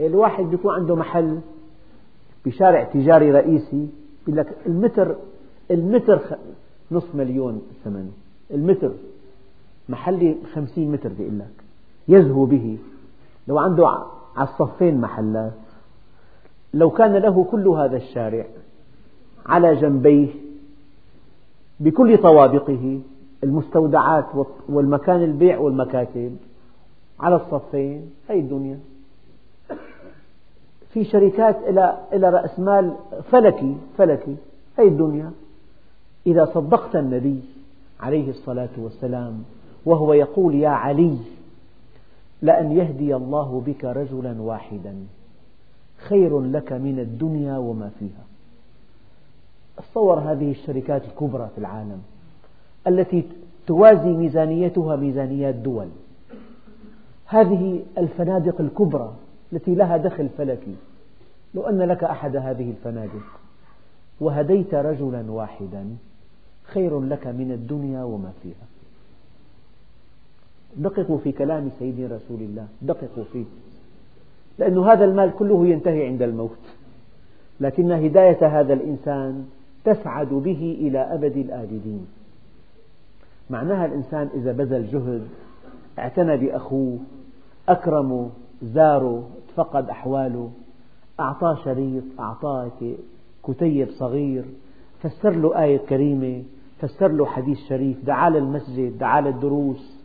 [0.00, 1.40] الواحد يكون عنده محل.
[2.48, 3.88] بشارع تجاري رئيسي
[4.22, 5.16] يقول لك المتر
[5.70, 6.20] المتر
[6.90, 8.10] نصف مليون ثمنه
[8.50, 8.92] المتر
[9.88, 11.64] محلي خمسين متر بيقول لك.
[12.08, 12.78] يزهو به.
[13.48, 13.88] لو عنده
[14.36, 15.52] على الصفين محلات
[16.74, 18.46] لو كان له كل هذا الشارع
[19.46, 20.28] على جنبيه
[21.80, 23.00] بكل طوابقه
[23.44, 24.26] المستودعات
[24.68, 26.36] والمكان البيع والمكاتب
[27.20, 28.78] على الصفين هذه الدنيا.
[30.90, 32.94] في شركات إلى إلى رأس مال
[33.30, 34.36] فلكي فلكي
[34.78, 35.32] هذه الدنيا.
[36.26, 37.40] إذا صدقت النبي
[38.00, 39.42] عليه الصلاة والسلام
[39.86, 41.18] وهو يقول يا علي
[42.42, 44.94] لأن يهدي الله بك رجلا واحدا
[45.98, 48.24] خير لك من الدنيا وما فيها.
[49.76, 52.02] تصور هذه الشركات الكبرى في العالم
[52.86, 53.24] التي
[53.66, 55.88] توازي ميزانيتها ميزانيات دول.
[57.26, 59.12] هذه الفنادق الكبرى
[59.52, 60.74] التي لها دخل فلكي.
[61.54, 63.40] لو أن لك أحد هذه الفنادق
[64.20, 65.86] وهديت رجلا واحدا
[66.64, 68.66] خير لك من الدنيا وما فيها.
[70.76, 73.44] دققوا في كلام سيدنا رسول الله دققوا فيه.
[74.58, 76.58] لأن هذا المال كله ينتهي عند الموت.
[77.60, 79.48] لكن هداية هذا الإنسان
[79.84, 82.06] تسعد به إلى أبد الآبدين.
[83.50, 85.28] معناها الإنسان إذا بذل جهد
[85.98, 86.98] اعتنى بأخوه
[87.68, 88.30] أكرمه
[88.62, 89.22] زاره
[89.56, 90.50] فقد أحواله
[91.20, 92.70] أعطاه شريط أعطاه
[93.44, 94.44] كتيب صغير
[95.02, 96.42] فسر له آية كريمة
[96.78, 99.98] فسر له حديث شريف دعا للمسجد دعا للدروس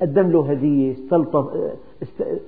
[0.00, 0.94] قدم له هدية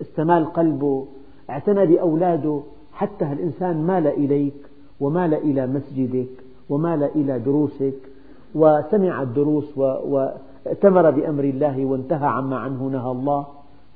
[0.00, 1.06] استمال قلبه
[1.50, 2.60] اعتنى بأولاده
[2.92, 4.54] حتى الإنسان مال إليك
[5.00, 6.28] ومال إلى مسجدك
[6.68, 7.94] ومال إلى دروسك
[8.54, 13.46] وسمع الدروس وائتمر بأمر الله وانتهى عما عنه نهى الله.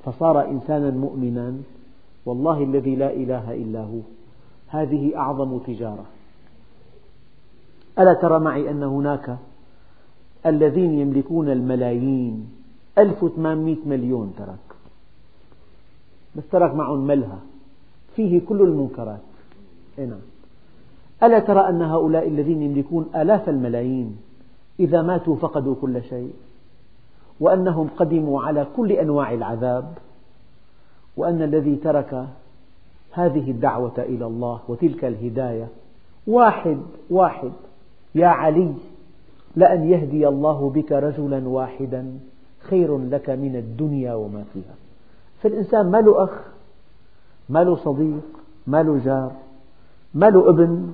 [0.05, 1.53] فصار إنسانا مؤمنا
[2.25, 3.99] والله الذي لا إله إلا هو.
[4.67, 6.05] هذه أعظم تجارة.
[7.99, 9.37] ألا ترى معي أن هناك
[10.45, 12.49] الذين يملكون الملايين؟
[12.97, 14.67] 1800 مليون ترك.
[16.35, 17.37] بس ترك معهم ملهى.
[18.15, 19.21] فيه كل المنكرات.
[19.97, 20.21] نعم.
[21.23, 24.17] ألا ترى أن هؤلاء الذين يملكون آلاف الملايين
[24.79, 26.33] إذا ماتوا فقدوا كل شيء؟
[27.41, 29.97] وأنهم قدموا على كل أنواع العذاب
[31.17, 32.25] وأن الذي ترك
[33.11, 35.67] هذه الدعوة إلى الله وتلك الهداية
[36.27, 36.77] واحد
[37.09, 37.51] واحد
[38.15, 38.73] يا علي
[39.55, 42.19] لأن يهدي الله بك رجلا واحدا
[42.59, 44.75] خير لك من الدنيا وما فيها.
[45.41, 46.29] فالإنسان ما له أخ
[47.49, 48.23] ما له صديق
[48.67, 49.31] ما له جار
[50.13, 50.93] ما له ابن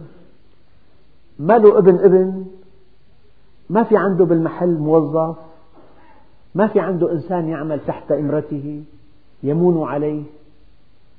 [1.39, 2.45] ما له ابن ابن
[3.69, 5.46] ما في عنده بالمحل موظف
[6.57, 8.83] ما في عنده إنسان يعمل تحت إمرته
[9.43, 10.23] يمون عليه.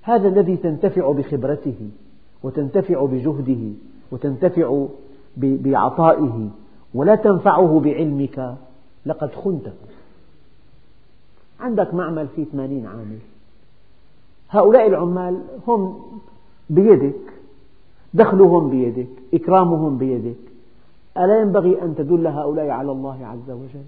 [0.03, 1.91] هذا الذي تنتفع بخبرته
[2.43, 3.73] وتنتفع بجهده
[4.13, 4.87] وتنتفع
[5.37, 6.49] بعطائه
[6.95, 8.57] ولا تنفعه بعلمك.
[9.07, 9.73] لقد خنته
[11.61, 13.19] عندك معمل فيه ثمانين عامل.
[14.51, 16.01] هؤلاء العمال هم
[16.71, 17.33] بيدك
[18.15, 20.37] دخلهم بيدك إكرامهم بيدك.
[21.19, 23.85] ألا ينبغي أن تدل هؤلاء على الله عز وجل؟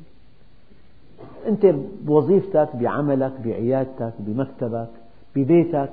[1.46, 1.66] أنت
[2.02, 4.88] بوظيفتك بعملك بعيادتك بمكتبك
[5.36, 5.92] ببيتك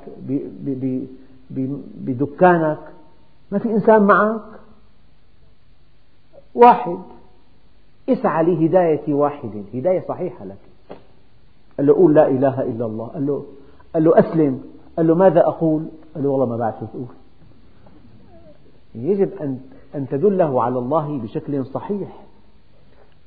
[2.00, 2.80] بدكانك.
[3.52, 4.42] ما في إنسان معك؟
[6.56, 6.98] واحد.
[8.10, 9.64] اسعى لهداية واحد.
[9.74, 10.58] هداية صحيحة لك.
[11.78, 13.08] قال له قول لا إله إلا الله.
[13.08, 13.46] قال له,
[13.94, 14.62] قال له أسلم.
[14.98, 15.86] قال له ماذا أقول؟
[16.16, 17.06] قال له والله ما بعرف تقول.
[18.96, 19.60] يجب أن
[19.96, 22.24] أن تدله على الله بشكل صحيح.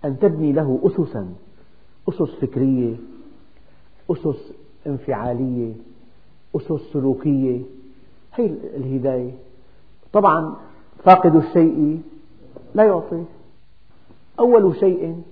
[0.04, 1.28] أن تبني له أسسا.
[2.10, 2.96] أسس فكرية
[4.10, 4.52] أسس
[4.86, 5.72] انفعالية
[6.56, 7.60] أسس سلوكية
[8.34, 8.46] هي
[8.76, 9.32] الهداية.
[10.12, 10.56] طبعا
[11.04, 12.02] فاقد الشيء
[12.74, 13.24] لا يعطي.
[14.38, 15.22] أول شيء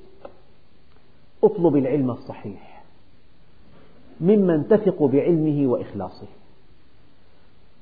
[1.44, 2.84] أطلب العلم الصحيح
[4.20, 6.26] ممن تثق بعلمه وإخلاصه.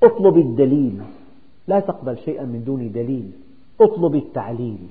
[0.03, 1.03] أطلب الدليل
[1.69, 3.31] لا تقبل شيئا من دون دليل.
[3.81, 4.89] أطلب التعليل.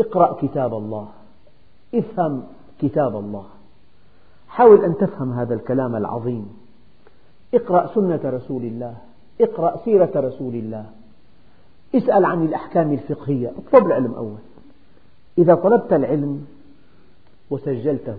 [0.00, 1.08] اقرأ كتاب الله.
[1.94, 2.42] افهم
[2.80, 3.46] كتاب الله.
[4.48, 6.48] حاول أن تفهم هذا الكلام العظيم.
[7.54, 8.96] اقرأ سنة رسول الله.
[9.40, 10.86] اقرأ سيرة رسول الله.
[11.94, 13.52] اسأل عن الأحكام الفقهية.
[13.58, 14.38] اطلب العلم أول.
[15.38, 16.46] إذا طلبت العلم
[17.50, 18.18] وسجلته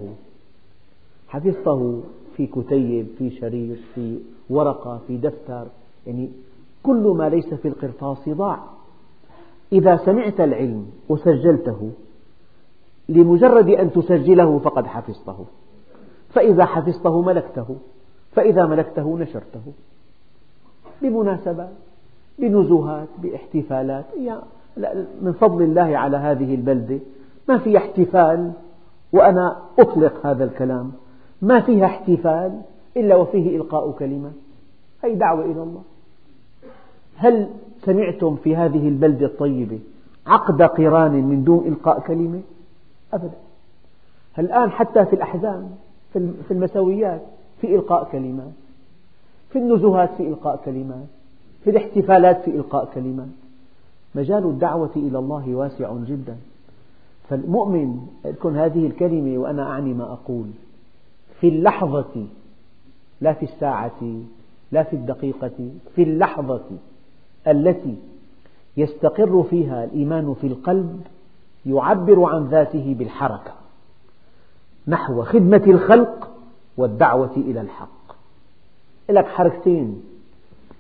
[1.28, 2.02] حفظته
[2.38, 5.68] في كتيب في شريط في ورقة في دفتر
[6.08, 6.30] يعني
[6.84, 8.60] كل ما ليس في القرطاس ضاع.
[9.72, 11.92] إذا سمعت العلم وسجلته
[13.10, 15.46] لمجرد أن تسجله فقد حفظته.
[16.30, 17.76] فإذا حفظته ملكته.
[18.32, 19.62] فإذا ملكته نشرته.
[21.02, 21.74] بمناسبات
[22.40, 24.06] بنزهات باحتفالات.
[25.22, 27.00] من فضل الله على هذه البلدة.
[27.50, 28.52] ما فيها احتفال
[29.14, 30.92] وأنا أطلق هذا الكلام.
[31.42, 32.62] ما فيها احتفال
[32.98, 34.32] إلا وفيه إلقاء كلمة.
[35.04, 35.82] هي دعوة إلى الله.
[37.16, 37.50] هل
[37.86, 39.80] سمعتم في هذه البلدة الطيبة
[40.28, 42.42] عقد قران من دون إلقاء كلمة؟
[43.14, 43.38] أبدا.
[44.40, 45.70] الآن حتى في الأحزان
[46.14, 47.22] في المسويات
[47.62, 48.52] في إلقاء كلمات
[49.50, 51.08] في النزهات في إلقاء كلمات
[51.64, 53.28] في الاحتفالات في إلقاء كلمات.
[54.16, 56.38] مجال الدعوة إلى الله واسع جدا.
[57.30, 60.48] فالمؤمن تكون هذه الكلمة وأنا أعني ما أقول
[61.42, 62.26] في اللحظة
[63.22, 64.22] لا في الساعة
[64.72, 66.66] لا في الدقيقة في اللحظة
[67.48, 67.96] التي
[68.78, 71.02] يستقر فيها الإيمان في القلب
[71.68, 73.52] يعبر عن ذاته بالحركة
[74.88, 76.30] نحو خدمة الخلق
[76.78, 77.88] والدعوة إلى الحق.
[79.10, 80.04] لك حركتين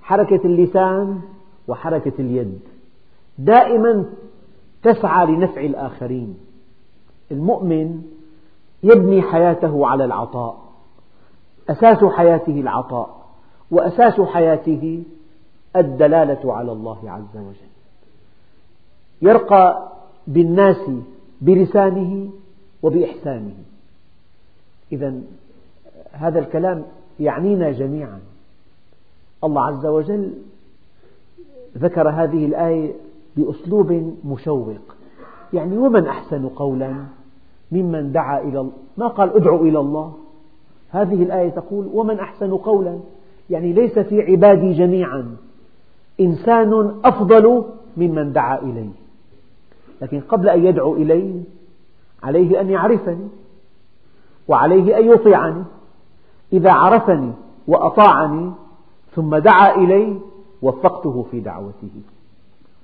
[0.02, 1.21] حركة اللسان
[1.67, 2.60] وحركة اليد.
[3.38, 4.06] دائما
[4.84, 6.38] تسعى لنفع الآخرين.
[7.32, 8.02] المؤمن
[8.84, 10.58] يبني حياته على العطاء
[11.69, 13.17] أساس حياته العطاء
[13.71, 15.04] وأساس حياته
[15.76, 17.71] الدلالة على الله عز وجل.
[19.21, 19.97] يرقى
[20.28, 20.92] بالناس
[21.42, 22.30] بلسانه
[22.84, 23.56] وبإحسانه.
[24.92, 25.13] إذا
[26.12, 26.84] هذا الكلام
[27.20, 28.20] يعنينا جميعا.
[29.44, 30.34] الله عز وجل
[31.78, 32.94] ذكر هذه الآية
[33.36, 34.96] بأسلوب مشوق.
[35.54, 36.96] يعني ومن أحسن قولا؟
[37.72, 38.72] ممن دعا إلى الله.
[38.98, 40.13] ما قال ادعوا إلى الله.
[40.90, 43.00] هذه الآية تقول ومن أحسن قولا؟
[43.50, 45.36] يعني ليس في عبادي جميعا.
[46.20, 47.63] إنسان أفضل
[47.98, 49.07] ممن دعا إليه.
[50.02, 51.44] لكن قبل أن يدعو إلي
[52.24, 53.28] عليه أن يعرفني
[54.48, 55.63] وعليه أن يطيعني.
[56.54, 57.32] إذا عرفني
[57.67, 58.52] وأطاعني
[59.15, 60.19] ثم دعا إلي
[60.62, 62.02] وفقته في دعوته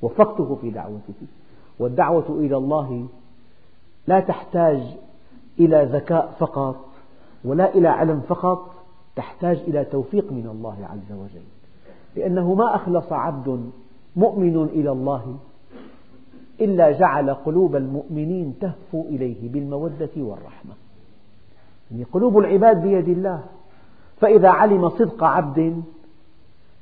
[0.01, 1.13] وفقته في دعوته.
[1.79, 3.05] والدعوة إلى الله
[4.07, 4.81] لا تحتاج
[5.59, 6.85] إلى ذكاء فقط
[7.45, 8.71] ولا إلى علم فقط
[9.15, 11.45] تحتاج إلى توفيق من الله عز وجل.
[12.15, 13.71] لأنه ما أخلص عبد
[14.15, 15.37] مؤمن إلى الله
[16.61, 20.73] إلا جعل قلوب المؤمنين تهفو إليه بالمودة والرحمة.
[21.91, 23.43] يعني قلوب العباد بيد الله.
[24.21, 25.83] فإذا علم صدق عبد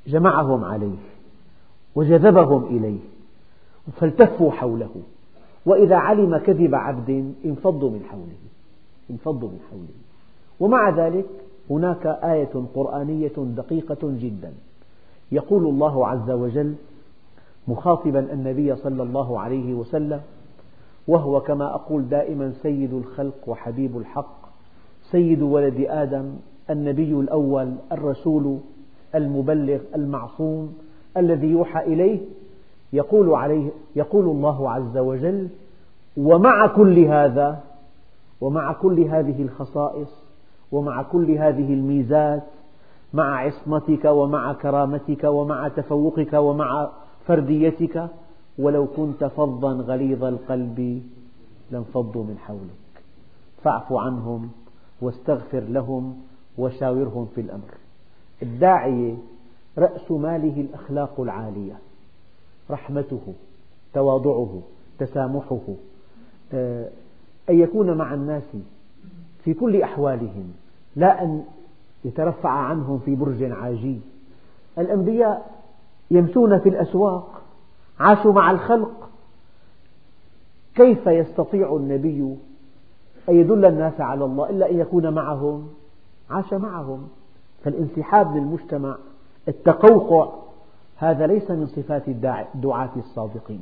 [0.06, 0.96] جمعهم عليه
[1.94, 2.98] وجذبهم إليه
[3.96, 4.90] فالتفوا حوله.
[5.66, 8.42] وإذا علم كذب عبد انفضوا من حوله
[9.10, 9.94] انفضوا من حوله.
[10.60, 11.26] ومع ذلك
[11.70, 14.52] هناك آية قرآنية دقيقة جدا.
[15.32, 16.74] يقول الله عز وجل
[17.68, 20.20] مخاطبا النبي صلى الله عليه وسلم
[21.08, 24.36] وهو كما أقول دائما سيد الخلق وحبيب الحق
[25.10, 26.34] سيد ولد آدم
[26.70, 28.58] النبي الأول الرسول
[29.14, 30.74] المبلغ المعصوم
[31.16, 32.20] الذي يوحى إليه
[32.92, 35.48] يقول, عليه يقول الله عز وجل
[36.16, 37.60] ومع كل هذا
[38.40, 40.24] ومع كل هذه الخصائص
[40.72, 42.42] ومع كل هذه الميزات
[43.12, 46.90] مع عصمتك ومع كرامتك ومع تفوقك ومع
[47.26, 48.08] فرديتك
[48.58, 51.02] ولو كنت فظا غليظ القلب
[51.70, 53.04] لانفضوا من حولك.
[53.64, 54.50] فاعف عنهم
[55.00, 56.20] واستغفر لهم
[56.58, 57.74] وشاورهم في الأمر.
[58.42, 59.14] الداعية
[59.78, 61.78] رأس ماله الأخلاق العالية.
[62.70, 63.20] رحمته
[63.94, 64.62] تواضعه
[64.98, 65.60] تسامحه.
[66.52, 66.88] آه،
[67.50, 68.56] أن يكون مع الناس
[69.44, 70.52] في كل أحوالهم
[70.96, 71.44] لا أن
[72.04, 73.98] يترفع عنهم في برج عاجي.
[74.78, 75.61] الأنبياء
[76.12, 77.42] يمشون في الأسواق
[78.00, 79.08] عاشوا مع الخلق.
[80.74, 82.36] كيف يستطيع النبي
[83.28, 85.68] أن يدل الناس على الله إلا أن يكون معهم؟
[86.30, 87.08] عاش معهم.
[87.64, 88.96] فالانسحاب للمجتمع
[89.48, 90.32] التقوقع
[90.96, 93.60] هذا ليس من صفات الدعاة الصادقين.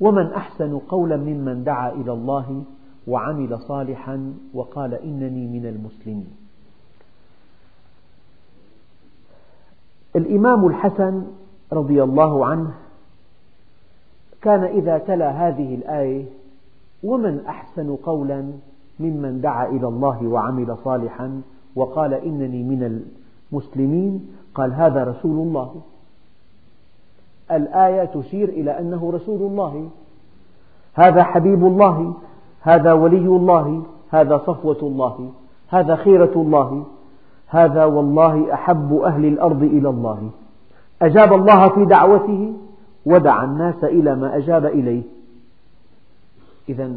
[0.00, 2.62] ومن أحسن قولا ممن دعا إلى الله
[3.06, 6.43] وعمل صالحا وقال إنني من المسلمين.
[10.16, 11.22] الإمام الحسن
[11.72, 12.70] رضي الله عنه
[14.42, 16.24] كان إذا تلا هذه الآية
[17.04, 18.52] ومن أحسن قولا
[19.00, 21.42] ممن دعا إلى الله وعمل صالحا
[21.76, 23.02] وقال إنني من
[23.52, 25.74] المسلمين قال هذا رسول الله.
[27.50, 29.88] الآية تشير إلى أنه رسول الله.
[30.94, 32.14] هذا حبيب الله
[32.60, 35.30] هذا ولي الله هذا صفوة الله
[35.68, 36.84] هذا خيرة الله.
[37.46, 40.30] هذا والله أحب أهل الأرض إلى الله.
[41.02, 42.54] أجاب الله في دعوته
[43.06, 45.02] ودعا الناس إلى ما أجاب إليه.
[46.68, 46.92] إذا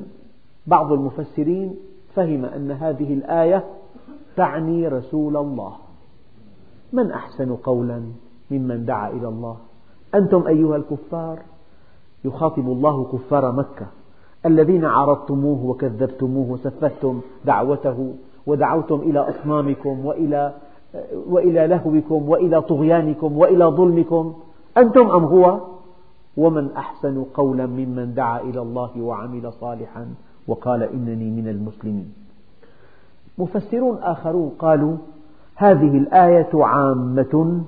[0.67, 1.75] بعض المفسرين
[2.15, 3.63] فهم أن هذه الآية
[4.35, 5.73] تعني رسول الله.
[6.93, 8.01] من أحسن قولا
[8.51, 9.57] ممن دعا إلى الله؟
[10.15, 11.39] أنتم أيها الكفار.
[12.25, 13.85] يخاطب الله كفار مكة.
[14.45, 18.13] الذين عارضتموه وكذبتموه وسفهتم دعوته.
[18.47, 20.53] ودعوتم إلى أصنامكم وإلى
[21.27, 24.33] وإلى لهوكم وإلى طغيانكم وإلى ظلمكم
[24.77, 25.59] أنتم أم هو؟
[26.37, 30.07] ومن أحسن قولا ممن دعا إلى الله وعمل صالحا
[30.47, 32.13] وقال إنني من المسلمين.
[33.37, 34.97] مفسرون آخرون قالوا
[35.55, 37.61] هذه الآية عامة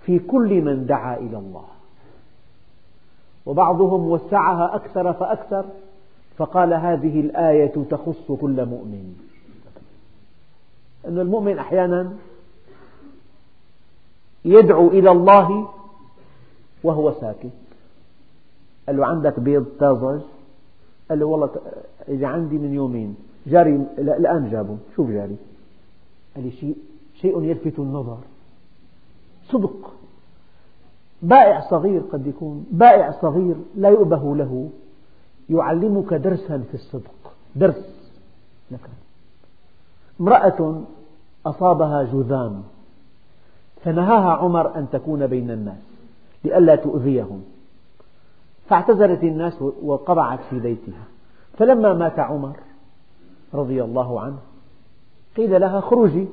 [0.00, 1.64] في كل من دعا إلى الله.
[3.46, 5.64] وبعضهم وسعها أكثر فأكثر
[6.36, 9.14] فقال هذه الآية تخص كل مؤمن.
[11.06, 12.12] أن المؤمن أحيانا
[14.44, 15.68] يدعو إلى الله
[16.84, 17.50] وهو ساكت.
[18.86, 20.22] قال له عندك بيض طازج؟
[21.08, 21.50] قال له والله
[22.08, 23.16] إذا عندي من يومين.
[23.46, 24.76] جاري الآن جابه.
[24.96, 25.36] شوف جاري.
[26.34, 26.76] قال لي شيء
[27.14, 28.18] شيء يلفت النظر.
[29.48, 29.94] صدق.
[31.22, 32.66] بائع صغير قد يكون.
[32.70, 34.70] بائع صغير لا يؤبه له.
[35.50, 37.32] يعلمك درسا في الصدق.
[37.56, 38.10] درس.
[38.70, 38.90] لك.
[40.20, 40.82] امرأة
[41.46, 42.62] أصابها جذام
[43.84, 45.82] فنهاها عمر أن تكون بين الناس
[46.44, 47.42] لئلا تؤذيهم.
[48.68, 51.04] فاعتذرت الناس وقبعت في بيتها.
[51.58, 52.56] فلما مات عمر
[53.54, 54.38] رضي الله عنه
[55.36, 56.26] قيل لها اخرجي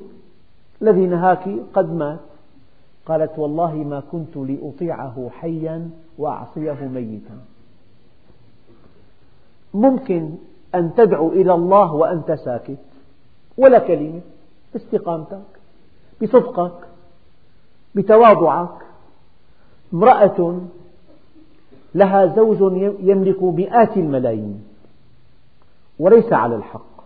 [0.82, 2.18] الذي نهاك قد مات.
[3.06, 7.38] قالت والله ما كنت لأطيعه حيا وأعصيه ميتا.
[9.74, 10.30] ممكن
[10.74, 12.78] أن تدعو إلى الله وأنت ساكت.
[13.56, 14.20] ولا كلمة
[14.72, 15.42] باستقامتك
[16.22, 16.72] بصدقك
[17.94, 18.68] بتواضعك.
[19.94, 20.60] امرأة
[21.94, 24.64] لها زوج يملك مئات الملايين
[25.98, 27.00] وليس على الحق.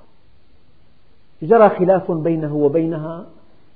[1.43, 3.27] جرى خلاف بينه وبينها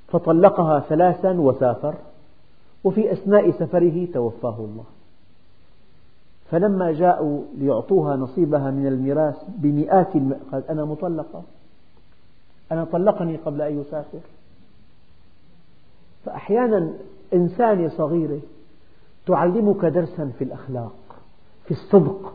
[0.09, 1.95] فطلقها ثلاثا وسافر
[2.85, 4.85] وفي أثناء سفره توفاه الله.
[6.51, 10.13] فلما جاءوا ليعطوها نصيبها من الميراث بمئات.
[10.53, 11.43] قالت أنا مطلقة.
[12.73, 14.21] أنا طلقني قبل أن يسافر.
[16.25, 16.93] فأحيانا
[17.35, 18.41] إنسانة صغيرة
[19.27, 20.93] تعلمك درسا في الأخلاق
[21.65, 22.35] في الصدق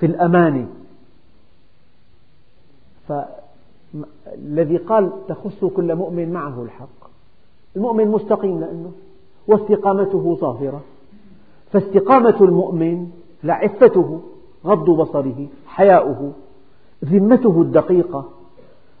[0.00, 0.68] في الأمانة.
[3.08, 7.10] فالذي قال تخص كل مؤمن معه الحق.
[7.76, 8.92] المؤمن مستقيم لأنه
[9.46, 10.80] واستقامته ظاهرة.
[11.72, 13.10] فاستقامة المؤمن
[13.44, 14.22] لعفته
[14.64, 16.32] غض بصره حياؤه
[17.04, 18.30] ذمته الدقيقة.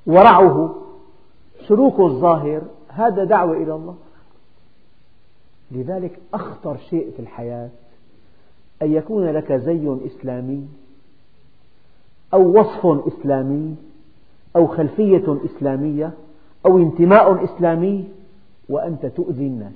[0.06, 0.74] ورعه
[1.68, 3.94] سلوكه الظاهر هذا دعوة إلى الله.
[5.70, 7.68] لذلك أخطر شيء في الحياة
[8.82, 10.68] أن يكون لك زي إسلامي
[12.34, 13.76] أو وصف إسلامي
[14.56, 16.12] أو خلفية إسلامية
[16.66, 18.08] أو انتماء إسلامي
[18.68, 19.72] وأنت تؤذي الناس.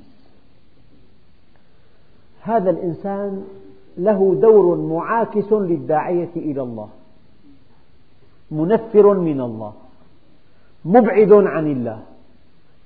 [2.41, 3.45] هذا الإنسان
[3.99, 6.89] له دور معاكس للداعية إلى الله
[8.51, 9.72] منفر من الله.
[10.87, 12.03] مبعد عن الله.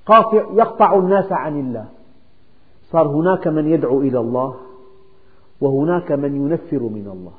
[0.07, 1.85] قاطع يقطع الناس عن الله.
[2.91, 4.55] صار هناك من يدعو إلى الله
[5.61, 7.33] وهناك من ينفر من الله.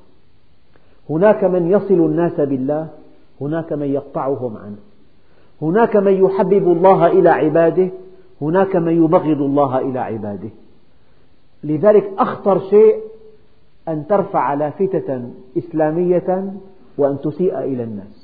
[1.10, 2.88] هناك من يصل الناس بالله
[3.42, 4.78] هناك من يقطعهم عنه.
[5.62, 7.90] هناك من يحبب الله إلى عباده
[8.42, 10.50] هناك من يبغض الله إلى عباده.
[11.64, 12.96] لذلك أخطر شيء
[13.88, 16.54] أن ترفع لافتة إسلامية
[16.98, 18.21] وأن تسيء إلى الناس.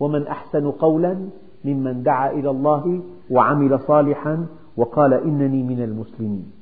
[0.00, 1.28] ومن أحسن قولا
[1.64, 4.46] ممن دعا إلى الله وعمل صالحا
[4.76, 6.52] وقال إنني من المسلمين.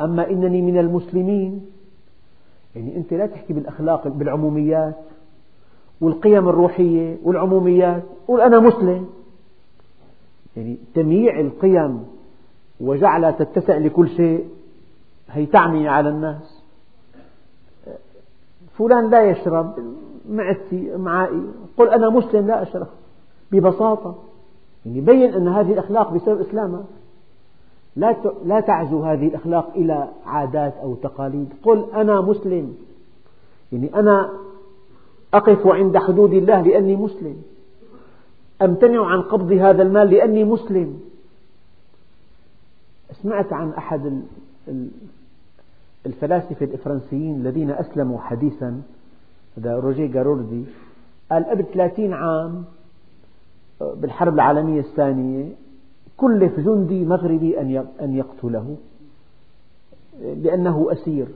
[0.00, 1.66] أما إنني من المسلمين
[2.76, 4.96] يعني أنت لا تحكي بالأخلاق بالعموميات
[6.00, 9.06] والقيم الروحية والعموميات قل أنا مسلم.
[10.56, 12.04] يعني تمييع القيم
[12.80, 14.48] وجعلها تتسع لكل شيء
[15.30, 16.62] هي تعمي على الناس.
[18.78, 19.74] فلان لا يشرب
[20.30, 21.42] معدتي معائي
[21.76, 22.86] قل أنا مسلم لا أشرب
[23.52, 24.14] ببساطة.
[24.86, 26.84] يعني بين أن هذه الأخلاق بسبب إسلامك
[27.96, 31.48] لا لا تعزو هذه الأخلاق إلى عادات أو تقاليد.
[31.62, 32.74] قل أنا مسلم.
[33.72, 34.30] يعني أنا
[35.34, 37.42] أقف عند حدود الله لأني مسلم.
[38.62, 41.00] أمتنع عن قبض هذا المال لأني مسلم.
[43.22, 44.22] سمعت عن أحد
[46.06, 48.82] الفلاسفة الفرنسيين الذين أسلموا حديثا
[49.58, 50.64] هذا روجيه جاروردي
[51.30, 52.64] قال قبل 30 عام
[53.80, 55.48] بالحرب العالمية الثانية
[56.16, 57.60] كلف جندي مغربي
[58.00, 58.76] أن يقتله
[60.20, 61.26] لأنه أسير.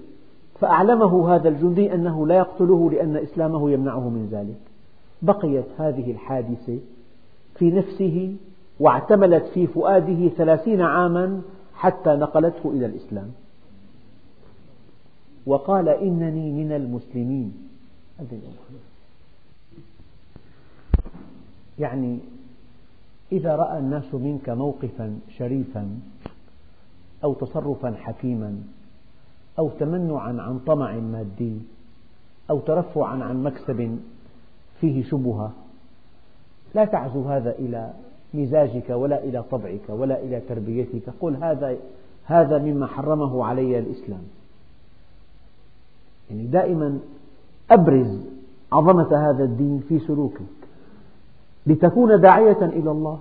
[0.60, 4.56] فأعلمه هذا الجندي أنه لا يقتله لأن إسلامه يمنعه من ذلك.
[5.22, 6.78] بقيت هذه الحادثة
[7.54, 8.36] في نفسه
[8.80, 11.42] واعتملت في فؤاده ثلاثين عاما
[11.74, 13.30] حتى نقلته إلى الإسلام.
[15.46, 17.52] وقال إنني من المسلمين.
[21.78, 22.18] يعني
[23.32, 26.00] إذا رأى الناس منك موقفا شريفا
[27.24, 28.62] أو تصرفا حكيما
[29.58, 31.58] أو تمنعا عن طمع مادي
[32.50, 33.98] أو ترفعا عن مكسب
[34.80, 35.52] فيه شبهة
[36.74, 37.92] لا تعزو هذا إلى
[38.34, 41.02] مزاجك ولا إلى طبعك ولا إلى تربيتك.
[41.20, 41.76] قل هذا
[42.24, 44.22] هذا مما حرمه علي الإسلام.
[46.30, 46.98] يعني دائما
[47.70, 48.20] أبرز
[48.72, 50.40] عظمة هذا الدين في سلوكك
[51.66, 53.18] لتكون داعية إلى الله.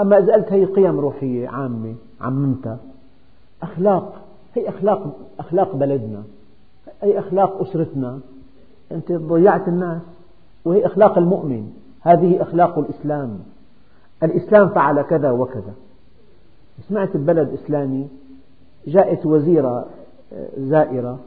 [0.00, 2.78] أما إذا قلت هي قيم روحية عامة عممتها
[3.62, 4.20] أخلاق
[4.54, 6.22] هي أخلاق أخلاق بلدنا
[7.02, 8.20] هي أخلاق أسرتنا
[8.92, 10.02] أنت ضيعت الناس
[10.64, 11.72] وهي أخلاق المؤمن.
[12.00, 13.38] هذه أخلاق الإسلام.
[14.22, 15.74] الإسلام فعل كذا وكذا.
[16.88, 18.08] سمعت ببلد إسلامي
[18.86, 19.86] جاءت وزيرة
[20.32, 21.18] آه، زائرة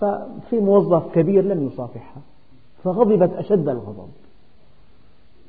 [0.00, 2.22] ففي موظف كبير لم يصافحها
[2.84, 4.08] فغضبت أشد الغضب.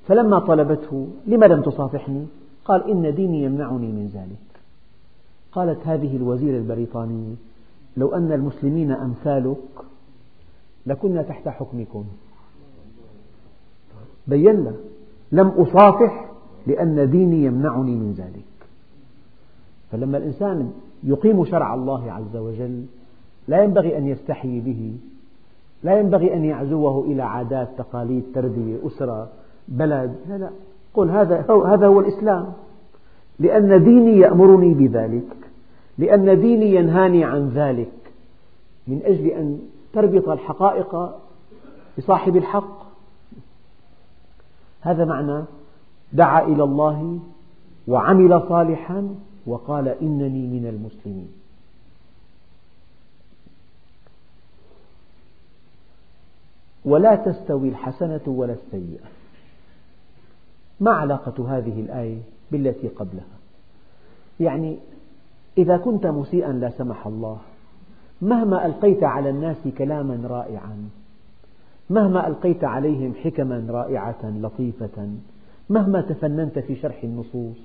[0.07, 2.25] فلما طلبته لم لم تصافحني؟
[2.65, 4.61] قال إن ديني يمنعني من ذلك.
[5.51, 7.35] قالت هذه الوزيرة البريطانية
[7.97, 9.57] لو أن المسلمين أمثالك
[10.85, 12.05] لكنا تحت حكمكم.
[14.27, 14.75] بين له
[15.31, 16.31] لم أصافح
[16.67, 18.67] لأن ديني يمنعني من ذلك.
[19.91, 20.73] فلما الإنسان
[21.03, 22.85] يقيم شرع الله عز وجل
[23.47, 24.97] لا ينبغي أن يستحيي به
[25.83, 29.29] لا ينبغي أن يعزوه إلى عادات تقاليد تربية أسرة
[29.67, 30.15] بلد.
[30.29, 30.49] لا لا.
[30.93, 32.53] قل هذا هذا هو الإسلام.
[33.39, 35.37] لأن ديني يأمرني بذلك.
[35.97, 37.91] لأن ديني ينهاني عن ذلك.
[38.87, 39.59] من أجل أن
[39.93, 41.15] تربط الحقائق
[41.97, 42.85] بصاحب الحق.
[44.81, 45.43] هذا معنى
[46.13, 47.19] دعا إلى الله
[47.87, 49.15] وعمل صالحا
[49.47, 51.44] وقال إنني من المسلمين.
[56.85, 59.05] ولا تستوي الحسنة ولا السيئة.
[60.79, 62.19] ما علاقة هذه الآية
[62.51, 63.35] بالتي قبلها؟
[64.39, 64.77] يعني
[65.57, 67.37] إذا كنت مسيئا لا سمح الله
[68.21, 70.89] مهما ألقيت على الناس كلاما رائعا
[71.89, 75.09] مهما ألقيت عليهم حكما رائعة لطيفة
[75.69, 77.57] مهما تفننت في شرح النصوص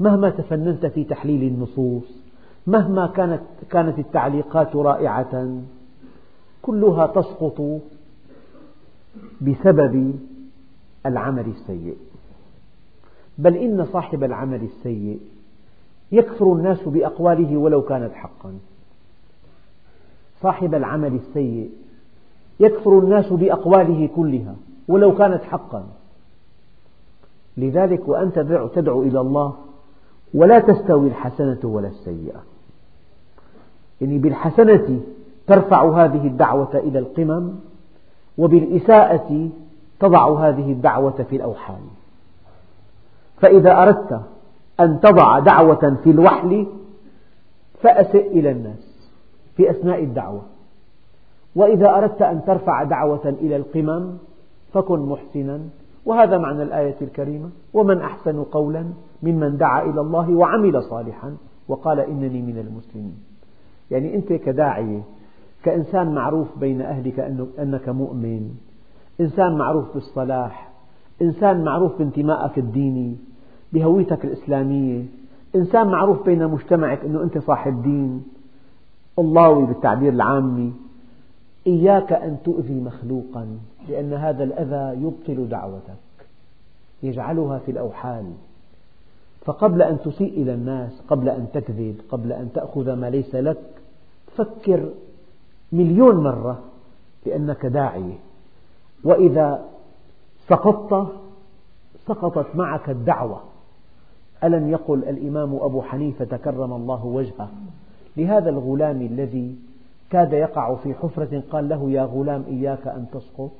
[0.00, 2.22] مهما تفننت في تحليل النصوص
[2.66, 3.40] مهما كانت
[3.70, 5.60] كانت التعليقات رائعة
[6.62, 7.80] كلها تسقط
[9.42, 10.14] بسبب
[11.06, 11.96] العمل السيء.
[13.38, 15.20] بل إن صاحب العمل السيء
[16.12, 18.54] يكفر الناس بأقواله ولو كانت حقا.
[20.42, 21.70] صاحب العمل السيء
[22.60, 24.56] يكفر الناس بأقواله كلها
[24.88, 25.86] ولو كانت حقا.
[27.56, 28.38] لذلك وأنت
[28.74, 29.54] تدعو إلى الله
[30.34, 32.42] ولا تستوي الحسنة ولا السيئة.
[34.00, 35.00] يعني بالحسنة
[35.46, 37.54] ترفع هذه الدعوة إلى القمم
[38.38, 39.48] وبالإساءة
[40.00, 41.80] تضع هذه الدعوة في الأوحال.
[43.40, 44.20] فإذا أردت
[44.80, 46.66] أن تضع دعوة في الوحل
[47.80, 49.10] فأسئ إلى الناس
[49.56, 50.42] في أثناء الدعوة.
[51.56, 54.18] وإذا أردت أن ترفع دعوة إلى القمم
[54.72, 55.60] فكن محسنا.
[56.06, 57.50] وهذا معنى الآية الكريمة.
[57.74, 58.84] ومن أحسن قولا
[59.22, 61.36] ممن دعا إلى الله وعمل صالحا
[61.68, 63.16] وقال إنني من المسلمين.
[63.90, 65.02] يعني أنت كداعية
[65.64, 67.20] كإنسان معروف بين أهلك
[67.58, 68.54] أنك مؤمن.
[69.20, 70.70] إنسان معروف بالصلاح.
[71.22, 73.16] إنسان معروف بانتمائك الديني
[73.72, 75.04] بهويتك الإسلامية.
[75.56, 78.24] إنسان معروف بين مجتمعك أنه أنت صاحب دين.
[79.18, 80.72] اللهوي بالتعبير العامي.
[81.66, 83.46] إياك أن تؤذي مخلوقا
[83.88, 86.26] لأن هذا الأذى يبطل دعوتك.
[87.02, 88.24] يجعلها في الأوحال.
[89.44, 93.58] فقبل أن تسيء إلى الناس قبل أن تكذب قبل أن تأخذ ما ليس لك
[94.36, 94.88] فكر
[95.72, 96.62] مليون مرة
[97.26, 98.18] لأنك داعية
[99.04, 99.64] وإذا
[100.48, 101.12] سقطت
[102.06, 103.40] سقطت معك الدعوة.
[104.44, 107.48] ألم يقل الإمام أبو حنيفة كرم الله وجهه؟
[108.16, 109.56] لهذا الغلام الذي
[110.10, 113.50] كاد يقع في حفرة قال له يا غلام إياك أن تسقط.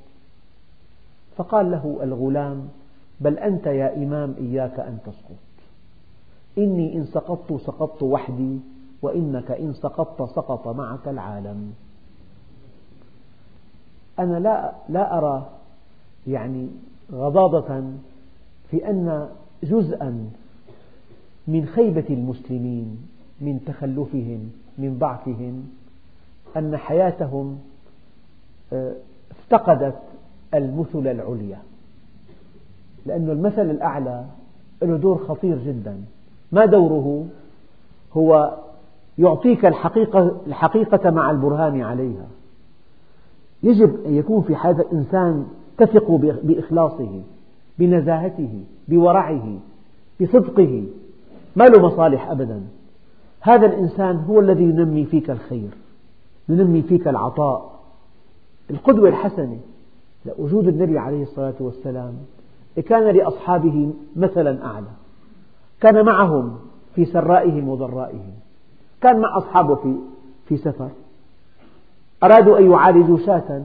[1.37, 2.69] فقال له الغلام
[3.21, 5.43] بل أنت يا إمام إياك أن تسقط.
[6.59, 8.59] إني إن سقطت سقطت وحدي
[9.03, 11.73] وإنك إن سقطت سقط معك العالم.
[14.19, 15.51] أنا لا لا أرى
[16.27, 16.69] يعني
[17.13, 17.83] غضاضة
[18.71, 19.29] في أن
[19.63, 20.31] جزءا
[21.49, 23.09] من خيبة المسلمين
[23.41, 25.65] من تخلفهم من ضعفهم
[26.57, 27.59] أن حياتهم
[28.73, 28.93] آه،
[29.31, 29.99] افتقدت
[30.55, 31.59] المثل العليا.
[33.07, 34.25] لأن المثل الأعلى
[34.83, 36.05] له دور خطير جدا.
[36.53, 37.27] ما دوره؟
[38.17, 38.59] هو
[39.19, 42.27] يعطيك الحقيقة, الحقيقة مع البرهان عليها.
[43.63, 45.47] يجب أن يكون في حياة الإنسان
[45.79, 46.11] تثق
[46.43, 47.21] بإخلاصه
[47.79, 49.59] بنزاهته بورعه
[50.21, 50.85] بصدقه.
[51.57, 52.63] ما له مصالح أبدا.
[53.41, 55.71] هذا الإنسان هو الذي ينمي فيك الخير
[56.49, 57.81] ينمي فيك العطاء.
[58.71, 59.59] القدوة الحسنة
[60.39, 62.15] وجود النبي عليه الصلاة والسلام
[62.87, 64.87] كان لأصحابه مثلا أعلى.
[65.81, 66.57] كان معهم
[66.95, 68.33] في سرائهم وضرائهم.
[69.01, 69.95] كان مع أصحابه في
[70.47, 70.91] في سفر.
[72.23, 73.64] أرادوا أن يعالجوا شاة.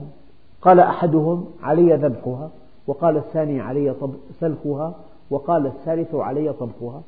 [0.62, 2.50] قال أحدهم علي ذبحها
[2.86, 3.94] وقال الثاني علي
[4.40, 4.94] سلخها
[5.30, 7.02] وقال الثالث علي طبخها.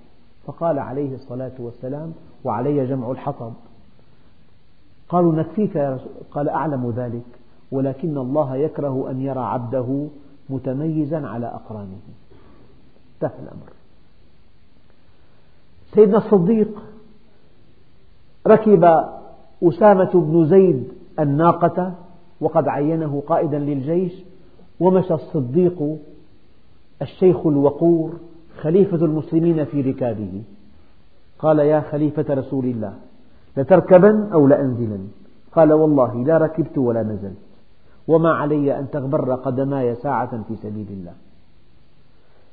[0.46, 2.12] فقال عليه الصلاة والسلام
[2.44, 3.52] وعلي جمع الحطب.
[5.08, 7.22] قالوا نكفيك يا رسول قال أعلم ذلك
[7.72, 10.06] ولكن الله يكره أن يرى عبده
[10.50, 11.98] متميزا على أقرانه.
[13.14, 13.70] انتهى الأمر.
[15.94, 16.82] سيدنا الصديق
[18.46, 18.84] ركب
[19.62, 21.94] أسامة بن زيد الناقة
[22.40, 24.12] وقد عينه قائدا للجيش
[24.80, 25.98] ومشى الصديق
[27.02, 28.12] الشيخ الوقور
[28.60, 30.42] خليفة المسلمين في ركابه.
[31.38, 32.94] قال يا خليفة رسول الله
[33.56, 35.08] لتركبن أو لأنزلن؟
[35.52, 37.36] قال والله لا ركبت ولا نزلت
[38.08, 41.12] وما علي أن تغبر قدماي ساعة في سبيل الله.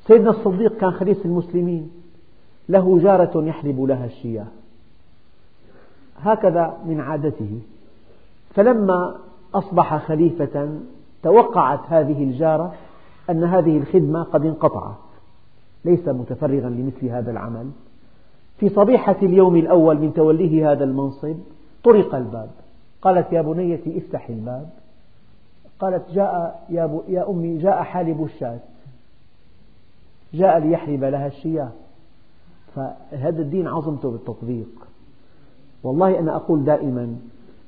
[0.08, 1.92] سيدنا الصديق كان خليفة المسلمين
[2.70, 4.48] له جارة يحلب لها الشياه.
[6.18, 7.60] هكذا من عادته.
[8.58, 9.16] فلما
[9.54, 10.80] أصبح خليفة
[11.24, 12.74] توقعت هذه الجارة
[13.30, 14.96] أن هذه الخدمة قد انقطعت
[15.86, 17.70] ليس متفرغا لمثل هذا العمل.
[18.58, 21.36] في صبيحة اليوم الأول من توليه هذا المنصب
[21.84, 22.50] طرق الباب
[23.02, 24.70] قالت يا بنيتي افتح الباب.
[25.80, 28.60] قالت جاء يا, يا أمي جاء حالب الشاة
[30.34, 31.72] جاء ليحلب لها الشياه.
[32.76, 34.88] فهذا الدين عظمته بالتطبيق.
[35.84, 37.16] والله أنا أقول دائما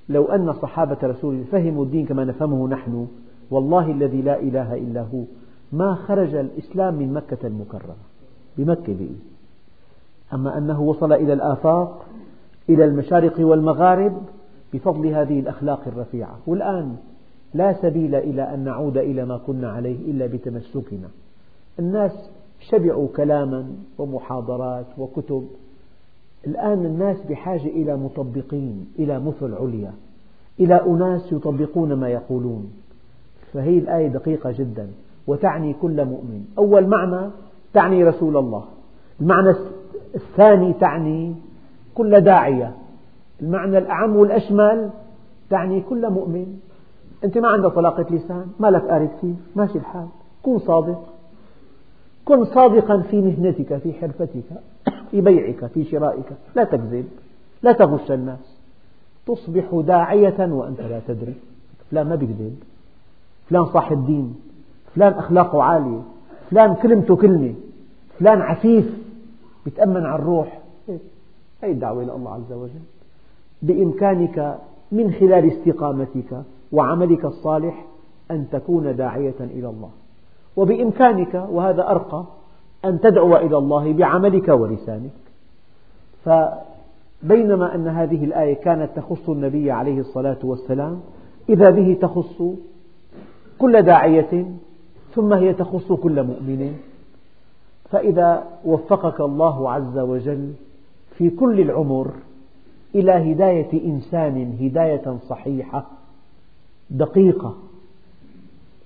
[0.09, 3.07] لو أن صحابة رسول الله فهموا الدين كما نفهمه نحن
[3.51, 5.23] والله الذي لا إله إلا هو
[5.71, 7.95] ما خرج الإسلام من مكة المكرمة
[8.57, 9.19] بمكة بإيه
[10.33, 12.05] أما أنه وصل إلى الآفاق
[12.69, 14.21] إلى المشارق والمغارب
[14.73, 16.39] بفضل هذه الأخلاق الرفيعة.
[16.47, 16.95] والآن
[17.53, 21.09] لا سبيل إلى أن نعود إلى ما كنا عليه إلا بتمسكنا.
[21.79, 22.29] الناس
[22.59, 25.47] شبعوا كلاما ومحاضرات وكتب.
[26.47, 29.93] الآن الناس بحاجة إلى مطبقين إلى مثل عليا
[30.59, 32.71] إلى أناس يطبقون ما يقولون.
[33.53, 34.87] فهي الآية دقيقة جدا.
[35.27, 36.45] وتعني كل مؤمن.
[36.57, 37.29] أول معنى
[37.73, 38.63] تعني رسول الله.
[39.21, 39.55] المعنى
[40.15, 41.35] الثاني تعني
[41.95, 42.75] كل داعية.
[43.41, 44.89] المعنى الأعم والأشمل
[45.49, 46.59] تعني كل مؤمن.
[47.23, 50.07] أنت ما عندك طلاقة لسان ما لك قاري كثير ماشي الحال
[50.43, 51.18] كن صادق.
[52.29, 54.29] كن صادقا في مهنتك في حرفتك
[55.11, 56.25] في بيعك في شرائك.
[56.55, 57.05] لا تكذب
[57.63, 58.59] لا تغش الناس.
[59.27, 61.33] تصبح داعية وأنت لا تدري.
[61.91, 62.55] فلان ما بيكذب.
[63.49, 64.35] فلان صاحب دين.
[64.95, 66.01] فلان أخلاقه عالية.
[66.51, 67.53] فلان كلمته كلمة.
[68.19, 68.85] فلان عفيف.
[69.67, 70.61] يتأمن على الروح.
[71.61, 72.85] هذه الدعوة إلى الله عز وجل.
[73.61, 74.57] بإمكانك
[74.91, 77.85] من خلال استقامتك وعملك الصالح
[78.31, 79.89] أن تكون داعية إلى الله.
[80.59, 82.23] وبإمكانك وهذا أرقى
[82.85, 85.11] أن تدعو إلى الله بعملك ولسانك.
[86.25, 91.01] فبينما أن هذه الآية كانت تخص النبي عليه الصلاة والسلام
[91.49, 92.41] إذا به تخص
[93.59, 94.45] كل داعية
[95.15, 96.77] ثم هي تخص كل مؤمن.
[97.89, 100.53] فإذا وفقك الله عز وجل
[101.17, 102.11] في كل العمر
[102.95, 105.85] إلى هداية إنسان هداية صحيحة
[106.89, 107.55] دقيقة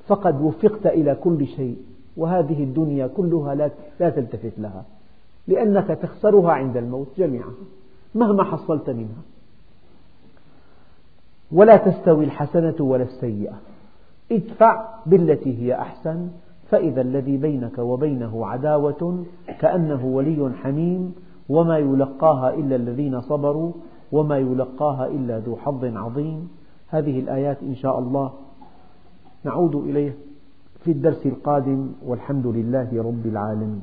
[0.07, 1.77] فقد وفقت إلى كل شيء
[2.17, 3.55] وهذه الدنيا كلها
[3.99, 4.85] لا تلتفت لها
[5.47, 7.51] لأنك تخسرها عند الموت جميعا
[8.15, 9.21] مهما حصلت منها.
[11.51, 13.53] ولا تستوي الحسنة ولا السيئة.
[14.31, 16.29] ادفع بالتي هي أحسن
[16.69, 19.25] فإذا الذي بينك وبينه عداوة
[19.59, 21.15] كأنه ولي حميم
[21.49, 23.71] وما يلقاها إلا الذين صبروا
[24.11, 26.49] وما يلقاها إلا ذو حظ عظيم.
[26.87, 28.31] هذه الآيات إن شاء الله
[29.45, 30.15] نعود إليه
[30.83, 33.81] في الدرس القادم والحمد لله رب العالمين.